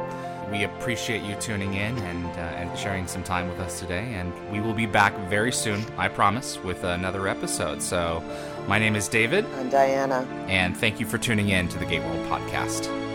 [0.51, 4.13] We appreciate you tuning in and uh, and sharing some time with us today.
[4.13, 7.81] And we will be back very soon, I promise, with another episode.
[7.81, 8.23] So,
[8.67, 10.19] my name is David, I'm Diana.
[10.47, 13.06] and thank you for tuning in to the GateWorld Podcast.